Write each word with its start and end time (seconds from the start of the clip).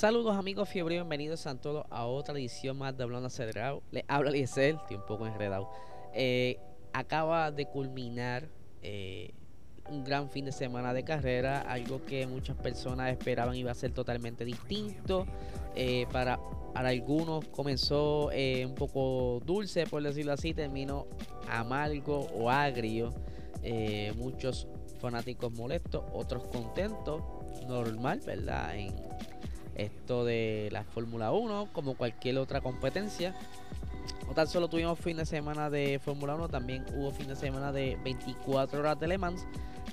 Saludos 0.00 0.34
amigos 0.34 0.66
fiebre, 0.66 0.94
bienvenidos 0.94 1.46
a 1.46 1.54
todos 1.56 1.84
a 1.90 2.06
otra 2.06 2.32
edición 2.32 2.78
más 2.78 2.96
de 2.96 3.02
Hablando 3.02 3.26
Acelerado. 3.26 3.82
Les 3.90 4.02
habla 4.08 4.30
Eliezer, 4.30 4.76
estoy 4.76 4.96
un 4.96 5.04
poco 5.04 5.26
enredado. 5.26 5.70
Eh, 6.14 6.58
acaba 6.94 7.50
de 7.50 7.66
culminar 7.66 8.48
eh, 8.80 9.34
un 9.90 10.02
gran 10.02 10.30
fin 10.30 10.46
de 10.46 10.52
semana 10.52 10.94
de 10.94 11.04
carrera, 11.04 11.60
algo 11.60 12.02
que 12.06 12.26
muchas 12.26 12.56
personas 12.56 13.12
esperaban 13.12 13.54
iba 13.54 13.72
a 13.72 13.74
ser 13.74 13.92
totalmente 13.92 14.46
distinto. 14.46 15.26
Eh, 15.76 16.06
para, 16.10 16.40
para, 16.72 16.88
algunos 16.88 17.46
comenzó 17.48 18.30
un 18.30 18.74
poco 18.74 19.42
dulce, 19.44 19.84
por 19.84 20.02
decirlo 20.02 20.32
así, 20.32 20.54
terminó 20.54 21.08
amargo 21.46 22.20
o 22.32 22.48
agrio. 22.48 23.12
muchos 24.16 24.66
fanáticos 24.98 25.52
molestos, 25.52 26.02
otros 26.14 26.46
contentos, 26.46 27.22
normal, 27.68 28.20
¿verdad? 28.24 28.76
Esto 29.80 30.24
de 30.24 30.68
la 30.72 30.84
Fórmula 30.84 31.32
1, 31.32 31.68
como 31.72 31.94
cualquier 31.94 32.38
otra 32.38 32.60
competencia. 32.60 33.34
No 34.26 34.34
tan 34.34 34.46
solo 34.46 34.68
tuvimos 34.68 34.98
fin 34.98 35.16
de 35.16 35.26
semana 35.26 35.70
de 35.70 35.98
Fórmula 35.98 36.34
1, 36.36 36.48
también 36.48 36.84
hubo 36.94 37.10
fin 37.10 37.28
de 37.28 37.36
semana 37.36 37.72
de 37.72 37.98
24 38.04 38.80
horas 38.80 39.00
de 39.00 39.08
Le 39.08 39.18
Mans, 39.18 39.46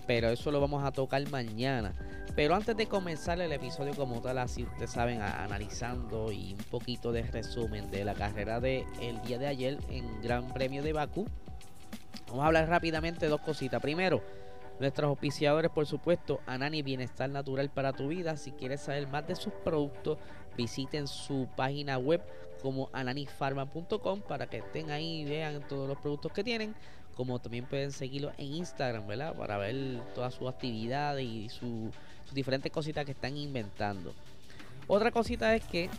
pero 0.06 0.30
eso 0.30 0.52
lo 0.52 0.62
vamos 0.62 0.84
a 0.84 0.92
tocar 0.92 1.28
mañana. 1.30 1.94
Pero 2.36 2.54
antes 2.54 2.78
de 2.78 2.86
comenzar 2.86 3.42
el 3.42 3.52
episodio 3.52 3.96
como 3.96 4.22
tal, 4.22 4.38
así 4.38 4.64
ustedes 4.64 4.92
saben, 4.92 5.22
analizando 5.24 6.32
y 6.32 6.54
un 6.54 6.64
poquito 6.66 7.12
de 7.12 7.24
resumen 7.24 7.90
de 7.90 8.06
la 8.06 8.14
carrera 8.14 8.60
del 8.60 8.86
el 9.02 9.20
día 9.24 9.40
de 9.40 9.48
ayer 9.48 9.80
en 9.90 10.22
Gran 10.22 10.48
Premio 10.50 10.84
de 10.84 10.94
Bakú, 10.94 11.26
vamos 12.28 12.44
a 12.44 12.48
hablar 12.48 12.70
rápidamente 12.70 13.26
de 13.26 13.30
dos 13.30 13.42
cositas. 13.42 13.82
Primero, 13.82 14.22
Nuestros 14.80 15.10
auspiciadores, 15.10 15.72
por 15.72 15.88
supuesto, 15.88 16.40
Anani 16.46 16.84
Bienestar 16.84 17.30
Natural 17.30 17.70
para 17.70 17.94
tu 17.94 18.10
vida. 18.10 18.38
Si 18.38 18.52
quieres 18.52 18.82
saber 18.82 19.08
más 19.08 19.28
de 19.28 19.36
sus 19.36 19.54
productos, 19.54 20.20
visiten 20.56 21.08
su 21.08 21.48
página 21.56 21.98
web 21.98 22.22
como 22.62 22.90
ananifarma.com 22.94 24.22
para 24.22 24.48
que 24.48 24.58
estén 24.58 24.92
ahí 24.92 25.22
y 25.22 25.26
vean 25.26 25.68
todos 25.68 25.88
los 25.88 25.98
productos 25.98 26.32
que 26.32 26.44
tienen. 26.44 26.76
Como 27.16 27.40
también 27.40 27.66
pueden 27.66 27.92
seguirlo 27.92 28.32
en 28.38 28.54
Instagram, 28.54 29.08
¿verdad? 29.08 29.36
Para 29.36 29.58
ver 29.58 30.00
todas 30.14 30.36
sus 30.36 30.48
actividades 30.48 31.26
y 31.26 31.50
sus 31.50 31.92
diferentes 32.32 32.72
cositas 32.72 33.06
que 33.06 33.14
están 33.14 33.36
inventando. 33.36 34.14
Otra 34.86 35.10
cosita 35.10 35.56
es 35.56 35.64
que 35.66 35.90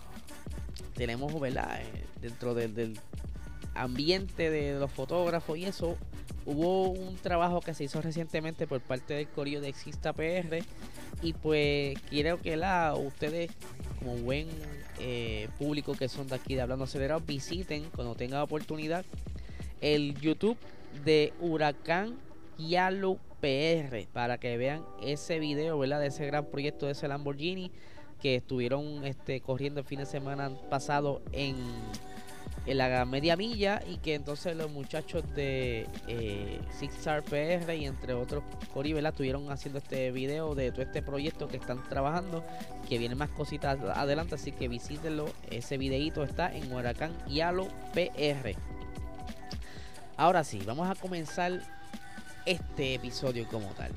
tenemos, 0.95 1.39
¿verdad? 1.41 1.81
Eh, 1.81 2.05
dentro 2.21 2.55
del, 2.55 2.75
del 2.75 3.01
ambiente 3.79 4.51
de 4.51 4.79
los 4.79 4.91
fotógrafos 4.91 5.59
y 5.59 5.65
eso, 5.65 5.97
Hubo 6.51 6.89
un 6.89 7.17
trabajo 7.17 7.61
que 7.61 7.75
se 7.75 7.85
hizo 7.85 8.01
recientemente 8.01 8.67
por 8.67 8.81
parte 8.81 9.13
del 9.13 9.29
Corillo 9.29 9.61
de 9.61 9.69
Exista 9.69 10.15
PR 10.15 10.65
y 11.21 11.35
pues 11.35 12.01
quiero 12.09 12.41
que 12.41 12.57
la 12.57 12.95
ustedes 12.97 13.51
como 13.99 14.17
buen 14.17 14.49
eh, 14.99 15.51
público 15.59 15.93
que 15.93 16.09
son 16.09 16.27
de 16.27 16.37
aquí 16.37 16.55
de 16.55 16.63
Hablando 16.63 16.85
Acelerado 16.85 17.21
visiten 17.21 17.85
cuando 17.95 18.15
tengan 18.15 18.41
oportunidad 18.41 19.05
el 19.83 20.19
YouTube 20.21 20.57
de 21.05 21.35
Huracán 21.39 22.17
Yalo 22.57 23.19
PR 23.43 24.07
para 24.15 24.39
que 24.39 24.57
vean 24.57 24.87
ese 25.03 25.39
video, 25.41 25.79
¿verdad? 25.79 26.01
De 26.01 26.07
ese 26.07 26.25
gran 26.25 26.47
proyecto 26.47 26.87
de 26.87 26.93
ese 26.93 27.09
Lamborghini 27.09 27.71
que 28.23 28.37
estuvieron 28.37 29.05
este, 29.05 29.43
corriendo 29.43 29.81
el 29.81 29.87
fin 29.87 29.99
de 29.99 30.07
semana 30.07 30.51
pasado 30.71 31.21
en 31.33 31.57
en 32.67 32.79
la 32.79 33.05
media 33.05 33.37
milla 33.37 33.83
y 33.87 33.97
que 33.99 34.15
entonces 34.15 34.57
los 34.57 34.71
muchachos 34.71 35.25
de 35.35 35.87
eh, 36.07 36.61
Six 36.79 36.99
Star 36.99 37.23
PR 37.23 37.75
y 37.75 37.87
entre 37.87 38.15
otros 38.15 38.43
Cori 38.73 38.93
estuvieron 38.93 39.51
haciendo 39.51 39.79
este 39.79 40.11
video 40.11 40.55
de 40.55 40.71
todo 40.71 40.83
este 40.83 41.03
proyecto 41.03 41.49
que 41.49 41.57
están 41.57 41.83
trabajando 41.89 42.45
que 42.89 42.99
vienen 42.99 43.19
más 43.19 43.31
cositas 43.31 43.79
adelante 43.81 44.35
así 44.35 44.53
que 44.53 44.69
visítenlo. 44.69 45.27
Ese 45.51 45.79
videito 45.79 46.23
está 46.23 46.55
en 46.55 46.73
Huracán 46.73 47.13
Yalo 47.29 47.69
PR 47.95 48.57
ahora 50.19 50.45
sí 50.45 50.61
vamos 50.67 50.91
a 50.91 50.95
comenzar 50.95 51.63
este 52.45 52.95
episodio 52.95 53.47
como 53.49 53.69
tal. 53.69 53.93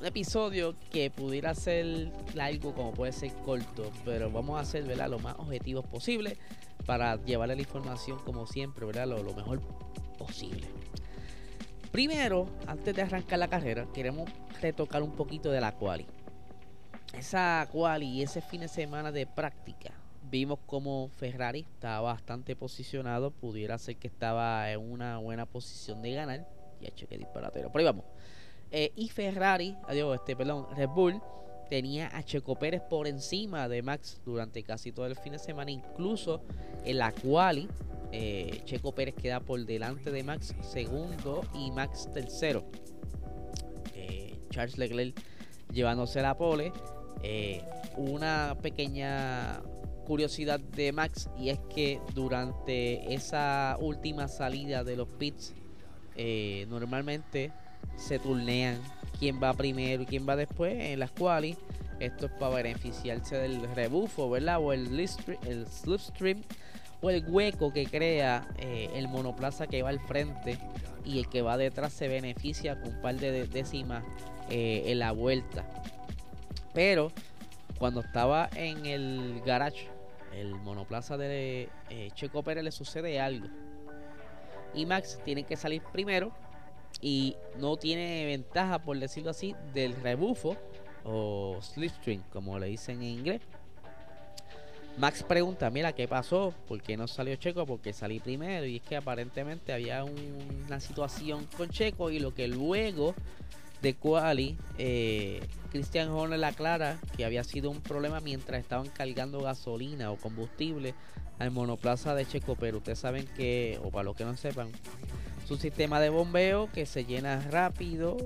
Un 0.00 0.06
episodio 0.06 0.76
que 0.92 1.10
pudiera 1.10 1.54
ser 1.54 2.12
largo 2.34 2.72
como 2.72 2.92
puede 2.92 3.12
ser 3.12 3.32
corto 3.44 3.90
pero 4.04 4.30
vamos 4.30 4.56
a 4.58 4.60
hacer 4.60 4.84
lo 4.86 5.18
más 5.18 5.34
objetivos 5.38 5.84
posible 5.86 6.38
para 6.88 7.22
llevarle 7.22 7.54
la 7.54 7.60
información 7.60 8.18
como 8.24 8.46
siempre, 8.46 8.86
¿verdad? 8.86 9.06
Lo, 9.06 9.34
mejor 9.34 9.60
posible. 10.16 10.66
Primero, 11.92 12.46
antes 12.66 12.96
de 12.96 13.02
arrancar 13.02 13.38
la 13.38 13.48
carrera, 13.48 13.86
queremos 13.92 14.30
retocar 14.62 15.02
un 15.02 15.12
poquito 15.12 15.50
de 15.50 15.60
la 15.60 15.72
quali. 15.72 16.06
Esa 17.12 17.68
quali 17.70 18.06
y 18.06 18.22
ese 18.22 18.40
fin 18.40 18.62
de 18.62 18.68
semana 18.68 19.12
de 19.12 19.26
práctica, 19.26 19.92
vimos 20.30 20.60
como 20.64 21.10
Ferrari 21.10 21.66
estaba 21.74 22.12
bastante 22.12 22.56
posicionado, 22.56 23.32
pudiera 23.32 23.76
ser 23.76 23.96
que 23.96 24.08
estaba 24.08 24.72
en 24.72 24.80
una 24.80 25.18
buena 25.18 25.44
posición 25.44 26.00
de 26.00 26.14
ganar. 26.14 26.48
Ya 26.80 26.88
cheque 26.94 27.18
disparatero, 27.18 27.70
pero 27.70 27.80
ahí 27.80 27.84
vamos. 27.84 28.06
Eh, 28.70 28.92
y 28.96 29.10
Ferrari, 29.10 29.76
adiós, 29.86 30.14
este, 30.14 30.34
perdón, 30.34 30.66
Red 30.74 30.88
Bull 30.88 31.20
tenía 31.68 32.14
a 32.16 32.22
Checo 32.22 32.56
Pérez 32.58 32.82
por 32.82 33.06
encima 33.06 33.68
de 33.68 33.82
Max 33.82 34.20
durante 34.24 34.62
casi 34.62 34.92
todo 34.92 35.06
el 35.06 35.16
fin 35.16 35.32
de 35.32 35.38
semana, 35.38 35.70
incluso 35.70 36.42
en 36.84 36.98
la 36.98 37.12
quali. 37.12 37.68
Eh, 38.10 38.62
Checo 38.64 38.92
Pérez 38.94 39.14
queda 39.14 39.40
por 39.40 39.64
delante 39.66 40.10
de 40.10 40.22
Max 40.22 40.54
segundo 40.62 41.44
y 41.54 41.70
Max 41.70 42.08
tercero. 42.12 42.64
Eh, 43.94 44.38
Charles 44.50 44.78
Leclerc 44.78 45.20
llevándose 45.72 46.22
la 46.22 46.36
pole. 46.36 46.72
Eh, 47.22 47.62
una 47.96 48.56
pequeña 48.62 49.60
curiosidad 50.06 50.58
de 50.58 50.92
Max 50.92 51.28
y 51.38 51.50
es 51.50 51.58
que 51.74 52.00
durante 52.14 53.12
esa 53.12 53.76
última 53.78 54.28
salida 54.28 54.84
de 54.84 54.96
los 54.96 55.08
pits 55.08 55.54
normalmente 56.68 57.52
se 57.98 58.18
turnean 58.18 58.80
quién 59.18 59.42
va 59.42 59.52
primero 59.52 60.02
y 60.02 60.06
quién 60.06 60.26
va 60.26 60.36
después 60.36 60.74
en 60.78 61.00
las 61.00 61.10
cuales 61.10 61.56
esto 62.00 62.26
es 62.26 62.32
para 62.32 62.54
beneficiarse 62.54 63.36
del 63.36 63.62
rebufo, 63.74 64.30
¿verdad? 64.30 64.60
O 64.60 64.72
el, 64.72 64.98
el 64.98 65.66
slipstream 65.66 66.42
o 67.00 67.10
el 67.10 67.24
hueco 67.28 67.72
que 67.72 67.86
crea 67.86 68.48
eh, 68.58 68.90
el 68.94 69.08
monoplaza 69.08 69.66
que 69.66 69.82
va 69.82 69.90
al 69.90 70.00
frente 70.00 70.58
y 71.04 71.18
el 71.18 71.28
que 71.28 71.42
va 71.42 71.56
detrás 71.56 71.92
se 71.92 72.08
beneficia 72.08 72.80
con 72.80 72.94
un 72.94 73.00
par 73.00 73.16
de 73.16 73.46
décimas 73.46 74.04
eh, 74.50 74.84
en 74.86 74.98
la 75.00 75.12
vuelta. 75.12 75.64
Pero 76.74 77.12
cuando 77.78 78.00
estaba 78.00 78.48
en 78.54 78.86
el 78.86 79.42
garage, 79.44 79.88
el 80.34 80.54
monoplaza 80.54 81.16
de 81.16 81.68
eh, 81.90 82.10
Checo 82.14 82.42
Pérez 82.42 82.64
le 82.64 82.72
sucede 82.72 83.20
algo. 83.20 83.48
Y 84.74 84.86
Max 84.86 85.18
tiene 85.24 85.44
que 85.44 85.56
salir 85.56 85.82
primero 85.92 86.32
y 87.00 87.36
no 87.58 87.76
tiene 87.76 88.26
ventaja, 88.26 88.80
por 88.80 88.98
decirlo 88.98 89.30
así, 89.30 89.54
del 89.72 89.94
rebufo 89.94 90.56
o 91.04 91.58
slipstream, 91.60 92.22
como 92.32 92.58
le 92.58 92.66
dicen 92.66 93.02
en 93.02 93.08
inglés. 93.08 93.42
Max 94.98 95.22
pregunta, 95.22 95.70
mira, 95.70 95.92
¿qué 95.92 96.08
pasó? 96.08 96.52
¿Por 96.66 96.82
qué 96.82 96.96
no 96.96 97.06
salió 97.06 97.36
Checo? 97.36 97.64
Porque 97.66 97.92
salí 97.92 98.18
primero. 98.18 98.66
Y 98.66 98.76
es 98.76 98.82
que 98.82 98.96
aparentemente 98.96 99.72
había 99.72 100.02
una 100.02 100.80
situación 100.80 101.46
con 101.56 101.68
Checo 101.68 102.10
y 102.10 102.18
lo 102.18 102.34
que 102.34 102.48
luego 102.48 103.14
de 103.80 103.94
Quali, 103.94 104.58
eh, 104.76 105.40
Christian 105.70 106.08
Horner 106.08 106.44
aclara 106.44 106.98
que 107.16 107.24
había 107.24 107.44
sido 107.44 107.70
un 107.70 107.80
problema 107.80 108.18
mientras 108.18 108.60
estaban 108.60 108.88
cargando 108.88 109.40
gasolina 109.40 110.10
o 110.10 110.16
combustible 110.16 110.94
al 111.38 111.52
monoplaza 111.52 112.16
de 112.16 112.26
Checo. 112.26 112.56
Pero 112.56 112.78
ustedes 112.78 112.98
saben 112.98 113.28
que, 113.36 113.78
o 113.84 113.92
para 113.92 114.02
los 114.02 114.16
que 114.16 114.24
no 114.24 114.36
sepan, 114.36 114.72
es 115.48 115.52
un 115.52 115.60
sistema 115.60 115.98
de 115.98 116.10
bombeo 116.10 116.68
que 116.74 116.84
se 116.84 117.06
llena 117.06 117.40
rápido 117.50 118.18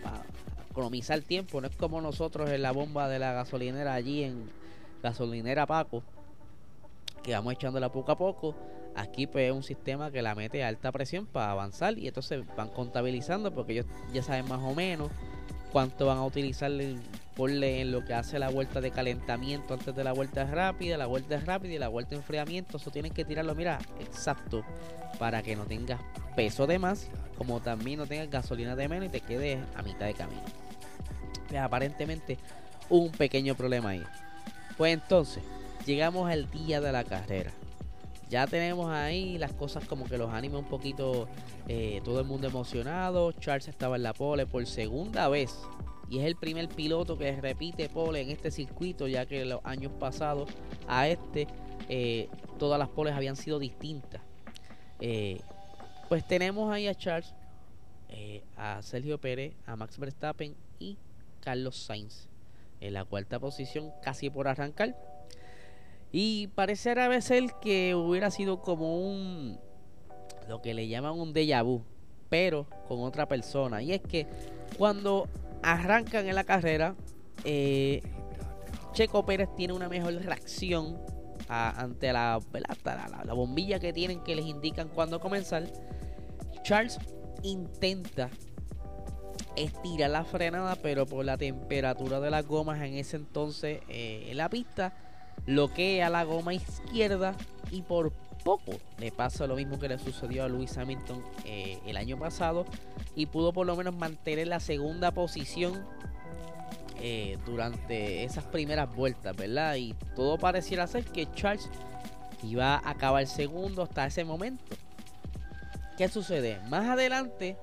para 0.00 0.22
economizar 0.70 1.20
tiempo. 1.22 1.60
No 1.60 1.66
es 1.66 1.74
como 1.74 2.00
nosotros 2.00 2.48
en 2.50 2.62
la 2.62 2.70
bomba 2.70 3.08
de 3.08 3.18
la 3.18 3.32
gasolinera 3.32 3.94
allí 3.94 4.22
en 4.22 4.48
gasolinera 5.02 5.66
Paco, 5.66 6.04
que 7.24 7.32
vamos 7.32 7.54
echándola 7.54 7.90
poco 7.90 8.12
a 8.12 8.16
poco. 8.16 8.54
Aquí 8.94 9.26
pues 9.26 9.48
es 9.50 9.52
un 9.52 9.64
sistema 9.64 10.12
que 10.12 10.22
la 10.22 10.36
mete 10.36 10.62
a 10.62 10.68
alta 10.68 10.92
presión 10.92 11.26
para 11.26 11.50
avanzar 11.50 11.98
y 11.98 12.06
entonces 12.06 12.44
van 12.56 12.68
contabilizando 12.68 13.52
porque 13.52 13.72
ellos 13.72 13.86
ya 14.12 14.22
saben 14.22 14.46
más 14.46 14.60
o 14.62 14.72
menos 14.72 15.10
cuánto 15.72 16.06
van 16.06 16.18
a 16.18 16.24
utilizar 16.24 16.70
ponle 17.38 17.80
en 17.80 17.92
lo 17.92 18.04
que 18.04 18.14
hace 18.14 18.40
la 18.40 18.50
vuelta 18.50 18.80
de 18.80 18.90
calentamiento 18.90 19.72
antes 19.72 19.94
de 19.94 20.02
la 20.02 20.12
vuelta 20.12 20.44
rápida, 20.44 20.98
la 20.98 21.06
vuelta 21.06 21.38
rápida 21.38 21.72
y 21.72 21.78
la 21.78 21.86
vuelta 21.86 22.10
de 22.10 22.16
enfriamiento. 22.16 22.78
Eso 22.78 22.90
tienen 22.90 23.12
que 23.12 23.24
tirarlo, 23.24 23.54
mira, 23.54 23.78
exacto, 24.00 24.64
para 25.20 25.40
que 25.40 25.54
no 25.54 25.64
tengas 25.64 26.00
peso 26.34 26.66
de 26.66 26.80
más, 26.80 27.06
como 27.38 27.60
también 27.60 28.00
no 28.00 28.06
tengas 28.08 28.28
gasolina 28.28 28.74
de 28.74 28.88
menos 28.88 29.06
y 29.06 29.10
te 29.10 29.20
quedes 29.20 29.60
a 29.76 29.82
mitad 29.82 30.06
de 30.06 30.14
camino. 30.14 30.42
Aparentemente 31.62 32.38
un 32.88 33.12
pequeño 33.12 33.54
problema 33.54 33.90
ahí. 33.90 34.02
Pues 34.76 34.92
entonces, 34.92 35.44
llegamos 35.86 36.28
al 36.28 36.50
día 36.50 36.80
de 36.80 36.90
la 36.90 37.04
carrera. 37.04 37.52
Ya 38.28 38.48
tenemos 38.48 38.90
ahí 38.90 39.38
las 39.38 39.52
cosas 39.52 39.84
como 39.84 40.06
que 40.06 40.18
los 40.18 40.34
anima 40.34 40.58
un 40.58 40.64
poquito, 40.64 41.28
eh, 41.68 42.02
todo 42.04 42.18
el 42.18 42.26
mundo 42.26 42.48
emocionado. 42.48 43.30
Charles 43.30 43.68
estaba 43.68 43.94
en 43.94 44.02
la 44.02 44.12
pole 44.12 44.44
por 44.44 44.66
segunda 44.66 45.28
vez. 45.28 45.56
Y 46.10 46.18
es 46.18 46.26
el 46.26 46.36
primer 46.36 46.68
piloto 46.68 47.18
que 47.18 47.38
repite 47.40 47.88
pole 47.88 48.20
en 48.22 48.30
este 48.30 48.50
circuito, 48.50 49.08
ya 49.08 49.26
que 49.26 49.44
los 49.44 49.60
años 49.64 49.92
pasados 49.98 50.50
a 50.86 51.08
este, 51.08 51.46
eh, 51.88 52.28
todas 52.58 52.78
las 52.78 52.88
poles 52.88 53.14
habían 53.14 53.36
sido 53.36 53.58
distintas. 53.58 54.22
Eh, 55.00 55.40
pues 56.08 56.26
tenemos 56.26 56.72
ahí 56.72 56.88
a 56.88 56.94
Charles, 56.94 57.34
a 58.56 58.80
Sergio 58.82 59.18
Pérez, 59.18 59.54
a 59.66 59.76
Max 59.76 59.98
Verstappen 59.98 60.54
y 60.78 60.96
Carlos 61.40 61.76
Sainz 61.76 62.28
en 62.80 62.94
la 62.94 63.04
cuarta 63.04 63.38
posición, 63.38 63.92
casi 64.02 64.30
por 64.30 64.48
arrancar. 64.48 64.96
Y 66.12 66.48
pareciera 66.48 67.08
veces 67.08 67.52
que 67.60 67.94
hubiera 67.94 68.30
sido 68.30 68.62
como 68.62 68.98
un. 68.98 69.58
lo 70.48 70.62
que 70.62 70.72
le 70.72 70.88
llaman 70.88 71.18
un 71.18 71.34
déjà 71.34 71.62
vu, 71.62 71.82
pero 72.28 72.66
con 72.88 73.02
otra 73.02 73.26
persona. 73.26 73.82
Y 73.82 73.92
es 73.92 74.00
que 74.00 74.26
cuando 74.78 75.28
arrancan 75.62 76.26
en 76.26 76.34
la 76.34 76.44
carrera, 76.44 76.94
eh, 77.44 78.02
Checo 78.92 79.24
Pérez 79.24 79.48
tiene 79.56 79.72
una 79.74 79.88
mejor 79.88 80.14
reacción 80.14 80.98
ante 81.48 82.12
la, 82.12 82.40
la, 82.52 83.24
la, 83.24 83.32
bombilla 83.32 83.78
que 83.78 83.92
tienen 83.92 84.20
que 84.22 84.36
les 84.36 84.44
indican 84.44 84.88
cuando 84.88 85.18
comenzar. 85.18 85.64
Charles 86.62 86.98
intenta 87.42 88.28
estirar 89.56 90.10
la 90.10 90.24
frenada, 90.24 90.76
pero 90.76 91.06
por 91.06 91.24
la 91.24 91.36
temperatura 91.38 92.20
de 92.20 92.30
las 92.30 92.46
gomas 92.46 92.80
en 92.82 92.94
ese 92.94 93.16
entonces 93.16 93.80
eh, 93.88 94.28
en 94.30 94.36
la 94.36 94.48
pista 94.48 94.94
bloquea 95.46 96.10
la 96.10 96.24
goma 96.24 96.54
izquierda 96.54 97.34
y 97.70 97.82
por 97.82 98.12
poco 98.38 98.72
le 98.98 99.12
pasa 99.12 99.46
lo 99.46 99.56
mismo 99.56 99.78
que 99.78 99.88
le 99.88 99.98
sucedió 99.98 100.44
a 100.44 100.48
Lewis 100.48 100.76
Hamilton 100.76 101.22
eh, 101.44 101.78
el 101.86 101.96
año 101.96 102.18
pasado 102.18 102.64
y 103.14 103.26
pudo 103.26 103.52
por 103.52 103.66
lo 103.66 103.76
menos 103.76 103.94
mantener 103.94 104.48
la 104.48 104.60
segunda 104.60 105.10
posición 105.10 105.84
eh, 107.00 107.38
durante 107.46 108.24
esas 108.24 108.44
primeras 108.44 108.92
vueltas, 108.94 109.36
¿verdad? 109.36 109.76
Y 109.76 109.94
todo 110.16 110.36
pareciera 110.36 110.86
ser 110.86 111.04
que 111.04 111.30
Charles 111.32 111.70
iba 112.42 112.74
a 112.74 112.90
acabar 112.90 113.26
segundo 113.26 113.82
hasta 113.82 114.06
ese 114.06 114.24
momento. 114.24 114.76
¿Qué 115.96 116.08
sucede? 116.08 116.60
Más 116.68 116.88
adelante, 116.88 117.56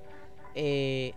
eh, 0.55 1.13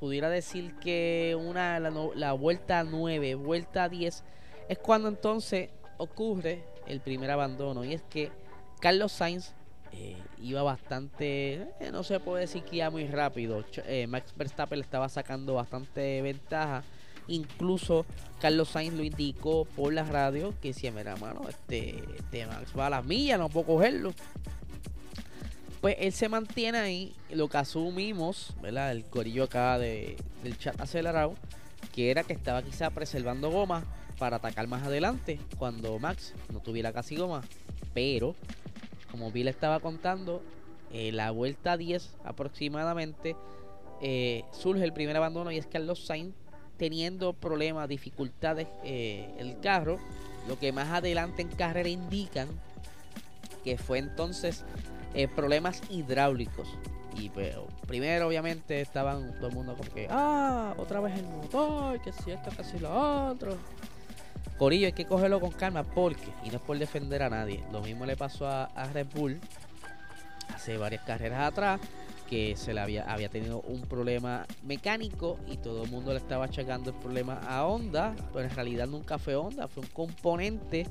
pudiera 0.00 0.28
decir 0.28 0.74
que 0.76 1.36
una 1.38 1.78
la, 1.80 1.90
la 2.14 2.32
vuelta 2.32 2.82
9, 2.84 3.36
vuelta 3.36 3.88
10 3.88 4.24
es 4.68 4.78
cuando 4.78 5.08
entonces 5.08 5.70
ocurre 5.98 6.64
el 6.86 7.00
primer 7.00 7.30
abandono. 7.30 7.84
Y 7.84 7.94
es 7.94 8.02
que 8.02 8.30
Carlos 8.80 9.12
Sainz 9.12 9.52
eh, 9.92 10.16
iba 10.42 10.62
bastante, 10.62 11.54
eh, 11.80 11.90
no 11.90 12.02
se 12.02 12.20
puede 12.20 12.42
decir 12.42 12.62
que 12.64 12.76
iba 12.76 12.90
muy 12.90 13.06
rápido. 13.06 13.64
Eh, 13.86 14.06
Max 14.06 14.32
Verstappen 14.36 14.80
estaba 14.80 15.08
sacando 15.08 15.54
bastante 15.54 16.20
ventaja. 16.22 16.82
Incluso 17.28 18.06
Carlos 18.40 18.68
Sainz 18.68 18.94
lo 18.94 19.02
indicó 19.02 19.64
por 19.64 19.92
la 19.92 20.04
radio 20.04 20.54
que 20.60 20.72
si 20.72 20.90
mira, 20.90 21.16
mano, 21.16 21.48
este, 21.48 22.02
este 22.16 22.46
Max 22.46 22.72
va 22.78 22.86
a 22.86 22.90
las 22.90 23.04
millas, 23.04 23.38
no 23.38 23.48
puedo 23.48 23.66
cogerlo. 23.66 24.12
Pues 25.80 25.96
él 25.98 26.12
se 26.12 26.28
mantiene 26.28 26.78
ahí, 26.78 27.14
lo 27.30 27.48
que 27.48 27.58
asumimos, 27.58 28.54
¿verdad? 28.60 28.92
El 28.92 29.04
corillo 29.04 29.44
acá 29.44 29.78
de, 29.78 30.16
del 30.42 30.58
chat 30.58 30.80
acelerado, 30.80 31.34
que 31.92 32.10
era 32.10 32.22
que 32.22 32.32
estaba 32.32 32.62
quizá 32.62 32.90
preservando 32.90 33.50
goma 33.50 33.84
para 34.18 34.36
atacar 34.36 34.66
más 34.66 34.82
adelante 34.82 35.38
cuando 35.58 35.98
Max 35.98 36.34
no 36.52 36.60
tuviera 36.60 36.92
casi 36.92 37.16
goma. 37.16 37.42
Pero, 37.94 38.34
como 39.10 39.30
Bill 39.30 39.48
estaba 39.48 39.80
contando, 39.80 40.42
eh, 40.92 41.12
la 41.12 41.30
vuelta 41.30 41.76
10 41.76 42.14
aproximadamente 42.24 43.36
eh, 44.00 44.44
surge 44.52 44.84
el 44.84 44.92
primer 44.92 45.16
abandono 45.16 45.50
y 45.50 45.58
es 45.58 45.66
Carlos 45.66 46.04
Sainz 46.04 46.34
teniendo 46.76 47.32
problemas, 47.32 47.88
dificultades 47.88 48.68
eh, 48.84 49.34
el 49.38 49.58
carro, 49.60 49.98
lo 50.46 50.58
que 50.58 50.72
más 50.72 50.88
adelante 50.88 51.42
en 51.42 51.48
carrera 51.48 51.88
indican 51.88 52.48
que 53.64 53.78
fue 53.78 53.98
entonces 53.98 54.64
problemas 55.34 55.80
hidráulicos. 55.88 56.68
Y 57.18 57.30
pero 57.30 57.66
primero 57.86 58.28
obviamente 58.28 58.82
estaban 58.82 59.34
todo 59.36 59.48
el 59.48 59.54
mundo 59.54 59.74
como 59.74 59.90
que, 59.90 60.06
ah, 60.10 60.74
otra 60.76 61.00
vez 61.00 61.18
el 61.18 61.24
motor, 61.24 61.98
que 62.02 62.12
si 62.12 62.30
esto, 62.30 62.50
que 62.50 62.78
lo 62.80 63.30
otro. 63.30 63.56
Corillo, 64.58 64.86
hay 64.86 64.92
que 64.92 65.04
cogerlo 65.04 65.38
con 65.40 65.50
calma 65.50 65.84
porque, 65.84 66.32
y 66.44 66.48
no 66.48 66.56
es 66.56 66.62
por 66.62 66.78
defender 66.78 67.22
a 67.22 67.28
nadie, 67.28 67.62
lo 67.72 67.82
mismo 67.82 68.06
le 68.06 68.16
pasó 68.16 68.48
a, 68.48 68.68
Red 68.92 69.08
Bull 69.14 69.38
hace 70.54 70.78
varias 70.78 71.02
carreras 71.04 71.52
atrás, 71.52 71.80
que 72.30 72.56
se 72.56 72.72
le 72.72 72.80
había, 72.80 73.28
tenido 73.28 73.60
un 73.60 73.82
problema 73.82 74.46
mecánico 74.64 75.38
y 75.46 75.58
todo 75.58 75.84
el 75.84 75.90
mundo 75.90 76.12
le 76.12 76.18
estaba 76.18 76.46
achacando 76.46 76.90
el 76.90 76.96
problema 76.96 77.38
a 77.46 77.66
Honda, 77.66 78.16
pero 78.32 78.48
en 78.48 78.54
realidad 78.54 78.86
nunca 78.88 79.18
fue 79.18 79.36
Honda, 79.36 79.68
fue 79.68 79.82
un 79.82 79.90
componente 79.90 80.86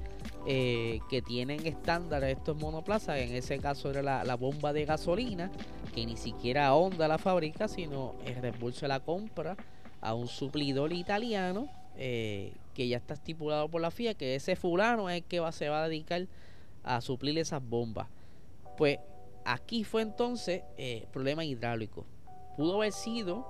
eh, 0.45 1.00
que 1.09 1.21
tienen 1.23 1.65
estándar 1.65 2.23
estos 2.23 2.56
monoplazas, 2.57 3.18
en 3.18 3.35
ese 3.35 3.57
caso 3.57 3.89
era 3.89 4.23
la, 4.23 4.35
bomba 4.35 4.73
de 4.73 4.85
gasolina, 4.85 5.51
que 5.94 6.06
ni 6.06 6.18
siquiera 6.18 6.73
Honda 6.75 7.07
la 7.07 7.18
fabrica, 7.18 7.68
sino 7.68 8.13
Red 8.23 8.56
Bull 8.59 8.73
se 8.73 8.88
la 8.88 9.00
compra 9.00 9.57
a 10.01 10.13
un 10.13 10.27
suplidor 10.27 10.94
italiano 10.94 11.68
eh, 11.97 12.53
que 12.75 12.88
ya 12.88 12.98
está 12.98 13.16
estipulado 13.16 13.68
por 13.69 13.81
la 13.81 13.89
FIA, 13.89 14.13
que 14.13 14.36
ese 14.36 14.56
fulano 14.56 15.10
es 15.10 15.18
el 15.18 15.24
que 15.24 15.42
se 15.51 15.69
va 15.69 15.86
a 15.86 15.89
dedicar 15.89 16.27
a 16.83 17.01
suplir 17.01 17.39
esas 17.39 17.68
bombas. 17.68 18.07
Pues 18.77 19.00
aquí 19.45 19.83
fue 19.83 20.04
entonces 20.04 20.62
eh, 20.77 21.07
problema 21.12 21.44
hidráulico. 21.44 22.06
Pudo 22.57 22.75
haber 22.75 22.92
sido 22.92 23.45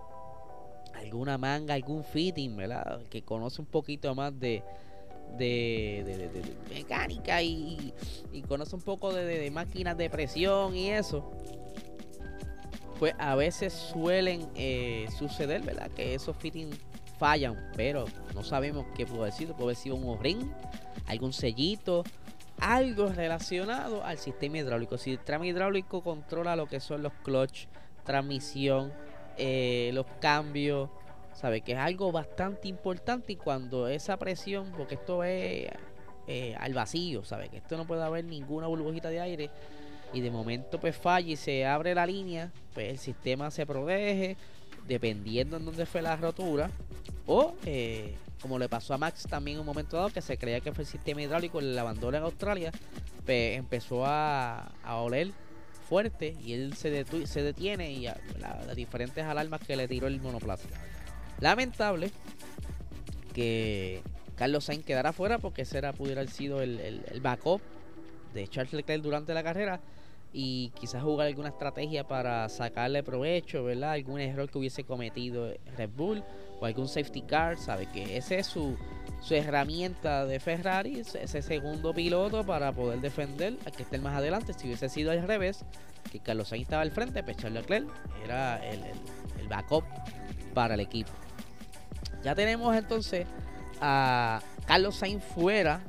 alguna 0.94 1.38
manga, 1.38 1.74
algún 1.74 2.04
fitting, 2.04 2.56
¿verdad? 2.56 3.02
Que 3.10 3.24
conoce 3.24 3.62
un 3.62 3.68
poquito 3.68 4.14
más 4.16 4.40
de, 4.40 4.64
de, 5.38 6.32
mecánica 6.70 7.42
y, 7.42 7.94
conoce 8.48 8.76
un 8.76 8.82
poco 8.82 9.12
de, 9.12 9.50
máquinas 9.52 9.98
de 9.98 10.10
presión 10.10 10.76
y 10.76 10.92
eso. 10.92 11.30
Pues 13.00 13.14
a 13.20 13.36
veces 13.36 13.74
suelen 13.74 14.48
eh, 14.56 15.08
suceder, 15.18 15.62
¿verdad? 15.64 15.92
Que 15.92 16.14
esos 16.14 16.38
fittings 16.38 16.78
fallan, 17.18 17.72
pero 17.76 18.06
no 18.34 18.44
sabemos 18.44 18.86
qué 18.96 19.06
pudo 19.06 19.24
decir. 19.24 19.52
Puede 19.54 19.64
haber 19.64 19.76
sido 19.76 19.96
un 19.96 20.22
ring, 20.22 20.50
algún 21.08 21.34
sellito, 21.34 22.04
algo 22.60 23.10
relacionado 23.10 24.04
al 24.04 24.18
sistema 24.18 24.58
hidráulico. 24.58 24.98
Si 24.98 25.12
el 25.12 25.20
tramo 25.20 25.46
hidráulico 25.46 26.02
controla 26.02 26.56
lo 26.56 26.68
que 26.68 26.80
son 26.80 27.04
los 27.04 27.14
clutch, 27.24 27.68
transmisión, 28.04 28.94
eh, 29.38 29.92
los 29.94 30.06
cambios, 30.20 30.90
sabe 31.34 31.62
que 31.62 31.74
es 31.74 31.78
algo 31.78 32.12
bastante 32.12 32.68
importante 32.68 33.34
y 33.34 33.36
cuando 33.36 33.88
esa 33.88 34.18
presión, 34.18 34.72
porque 34.78 34.96
esto 34.96 35.24
es 35.24 35.70
eh, 36.28 36.56
al 36.60 36.74
vacío, 36.74 37.24
sabe 37.24 37.50
que 37.50 37.58
esto 37.58 37.78
no 37.78 37.86
puede 37.86 38.04
haber 38.04 38.26
ninguna 38.26 38.68
burbujita 38.68 39.10
de 39.10 39.20
aire 39.20 39.50
y 40.14 40.22
de 40.22 40.32
momento 40.32 40.80
pues 40.80 40.96
falla 40.96 41.34
y 41.34 41.36
se 41.36 41.66
abre 41.66 41.94
la 41.94 42.06
línea, 42.06 42.52
pues 42.74 42.90
el 42.90 42.98
sistema 42.98 43.52
se 43.52 43.66
protege 43.66 44.38
dependiendo 44.88 45.58
en 45.58 45.66
dónde 45.66 45.86
fue 45.86 46.02
la 46.02 46.16
rotura, 46.16 46.70
o 47.26 47.56
eh, 47.66 48.16
como 48.42 48.60
le 48.60 48.70
pasó 48.70 48.94
a 48.94 48.98
Max 48.98 49.26
también 49.30 49.56
en 49.56 49.62
un 49.62 49.66
momento 49.66 49.98
dado, 49.98 50.10
que 50.10 50.22
se 50.22 50.38
creía 50.38 50.60
que 50.60 50.72
fue 50.72 50.84
el 50.84 50.88
sistema 50.88 51.22
hidráulico, 51.22 51.60
el 51.60 51.78
abandono 51.78 52.18
en 52.18 52.24
Australia, 52.24 52.72
pues 53.26 53.58
empezó 53.58 54.06
a, 54.06 54.72
oler 54.86 55.32
fuerte 55.90 56.36
y 56.44 56.54
él 56.54 56.76
se, 56.76 57.06
se 57.26 57.42
detiene 57.44 57.92
y 57.92 58.06
las 58.40 58.76
diferentes 58.76 59.24
alarmas 59.24 59.62
que 59.62 59.76
le 59.76 59.88
tiró 59.88 60.08
el 60.08 60.20
monoplaza. 60.22 60.68
Lamentable 61.40 62.12
que 63.34 64.02
Carlos 64.36 64.66
Sainz 64.66 64.86
quedara 64.86 65.14
fuera 65.14 65.40
porque 65.40 65.64
ese 65.64 65.78
era, 65.78 65.94
pudiera 65.94 66.22
haber 66.22 66.32
sido 66.32 66.62
el, 66.62 66.80
el 66.80 67.22
backup 67.22 67.62
de 68.34 68.48
Charles 68.48 68.74
Leclerc 68.74 69.02
durante 69.02 69.34
la 69.34 69.44
carrera 69.44 69.80
y 70.38 70.72
quizás 70.72 71.02
jugar 71.02 71.28
alguna 71.28 71.48
estrategia 71.48 72.06
para 72.06 72.50
sacarle 72.50 73.04
provecho, 73.04 73.64
¿verdad? 73.64 73.92
Algún 73.92 74.20
error 74.20 74.50
que 74.50 74.58
hubiese 74.58 74.84
cometido 74.84 75.54
Red 75.78 75.92
Bull 75.96 76.26
o 76.60 76.66
algún 76.66 76.90
safety 76.90 77.22
car, 77.22 77.58
¿sabe? 77.58 77.86
Que 77.86 78.18
ese 78.18 78.40
es 78.40 78.48
su, 78.48 78.76
su 79.22 79.34
herramienta 79.34 80.26
de 80.26 80.42
Ferrari, 80.42 81.00
ese 81.00 81.42
segundo 81.42 81.94
piloto 81.94 82.46
para 82.46 82.74
poder 82.74 83.00
defender 83.00 83.56
al 83.66 83.72
que 83.72 83.84
esté 83.84 83.98
más 83.98 84.14
adelante. 84.14 84.52
Si 84.52 84.68
hubiese 84.68 84.90
sido 84.90 85.12
al 85.12 85.26
revés, 85.26 85.64
que 86.12 86.20
Carlos 86.20 86.50
Sainz 86.50 86.64
estaba 86.64 86.82
al 86.82 86.92
frente, 86.92 87.24
pues 87.24 87.38
Charles 87.38 87.62
Leclerc 87.62 87.88
era 88.26 88.58
el, 88.68 88.84
el, 89.40 89.48
backup 89.48 89.86
para 90.54 90.74
el 90.74 90.82
equipo. 90.82 91.12
Ya 92.26 92.36
tenemos 92.36 92.76
entonces 92.76 93.26
a 93.80 94.42
Carlos 94.68 94.98
Sainz 94.98 95.24
fuera 95.24 95.80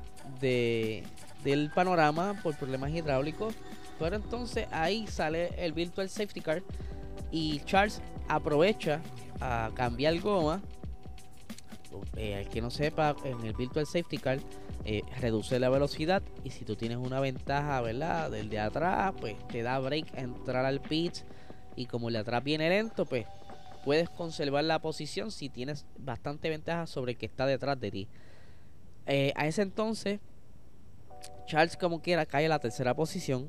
de, 0.41 1.03
del 1.43 1.69
panorama 1.71 2.39
por 2.45 2.57
problemas 2.57 2.91
hidráulicos. 2.91 3.53
Pero 3.99 4.17
entonces 4.17 4.67
ahí 4.71 5.07
sale 5.07 5.51
el 5.57 5.73
Virtual 5.73 6.09
Safety 6.09 6.41
Car 6.41 6.63
y 7.31 7.61
Charles 7.61 8.01
aprovecha 8.29 9.01
a 9.41 9.71
cambiar 9.75 10.19
goma. 10.21 10.63
Eh, 12.17 12.47
que 12.53 12.61
no 12.61 12.71
sepa, 12.71 13.17
en 13.25 13.43
el 13.45 13.55
Virtual 13.55 13.87
Safety 13.87 14.19
Car 14.19 14.39
eh, 14.85 15.03
reduce 15.19 15.59
la 15.59 15.71
velocidad 15.71 16.23
y 16.45 16.51
si 16.51 16.65
tú 16.65 16.77
tienes 16.77 16.99
una 16.99 17.21
ventaja, 17.21 17.81
¿verdad? 17.81 18.31
Del 18.31 18.51
de 18.51 18.59
atrás, 18.59 19.15
pues 19.19 19.37
te 19.49 19.63
da 19.63 19.79
break 19.79 20.15
a 20.17 20.21
entrar 20.21 20.67
al 20.67 20.81
pitch 20.81 21.25
y 21.75 21.87
como 21.87 22.09
el 22.09 22.15
de 22.15 22.21
atrás 22.21 22.45
viene 22.45 22.69
lento, 22.69 23.07
pues 23.07 23.27
puedes 23.85 24.11
conservar 24.11 24.65
la 24.65 24.81
posición 24.81 25.31
si 25.31 25.49
tienes 25.49 25.87
bastante 25.99 26.51
ventaja 26.51 26.87
sobre 26.87 27.13
el 27.13 27.19
que 27.19 27.27
está 27.27 27.47
detrás 27.47 27.81
de 27.81 27.91
ti. 27.91 28.09
Eh, 29.07 29.33
a 29.37 29.47
ese 29.47 29.63
entonces, 29.63 30.21
Charles 31.47 31.77
como 31.77 32.03
quiera 32.03 32.27
cae 32.27 32.47
a 32.47 32.49
la 32.49 32.59
tercera 32.59 32.95
posición. 32.95 33.49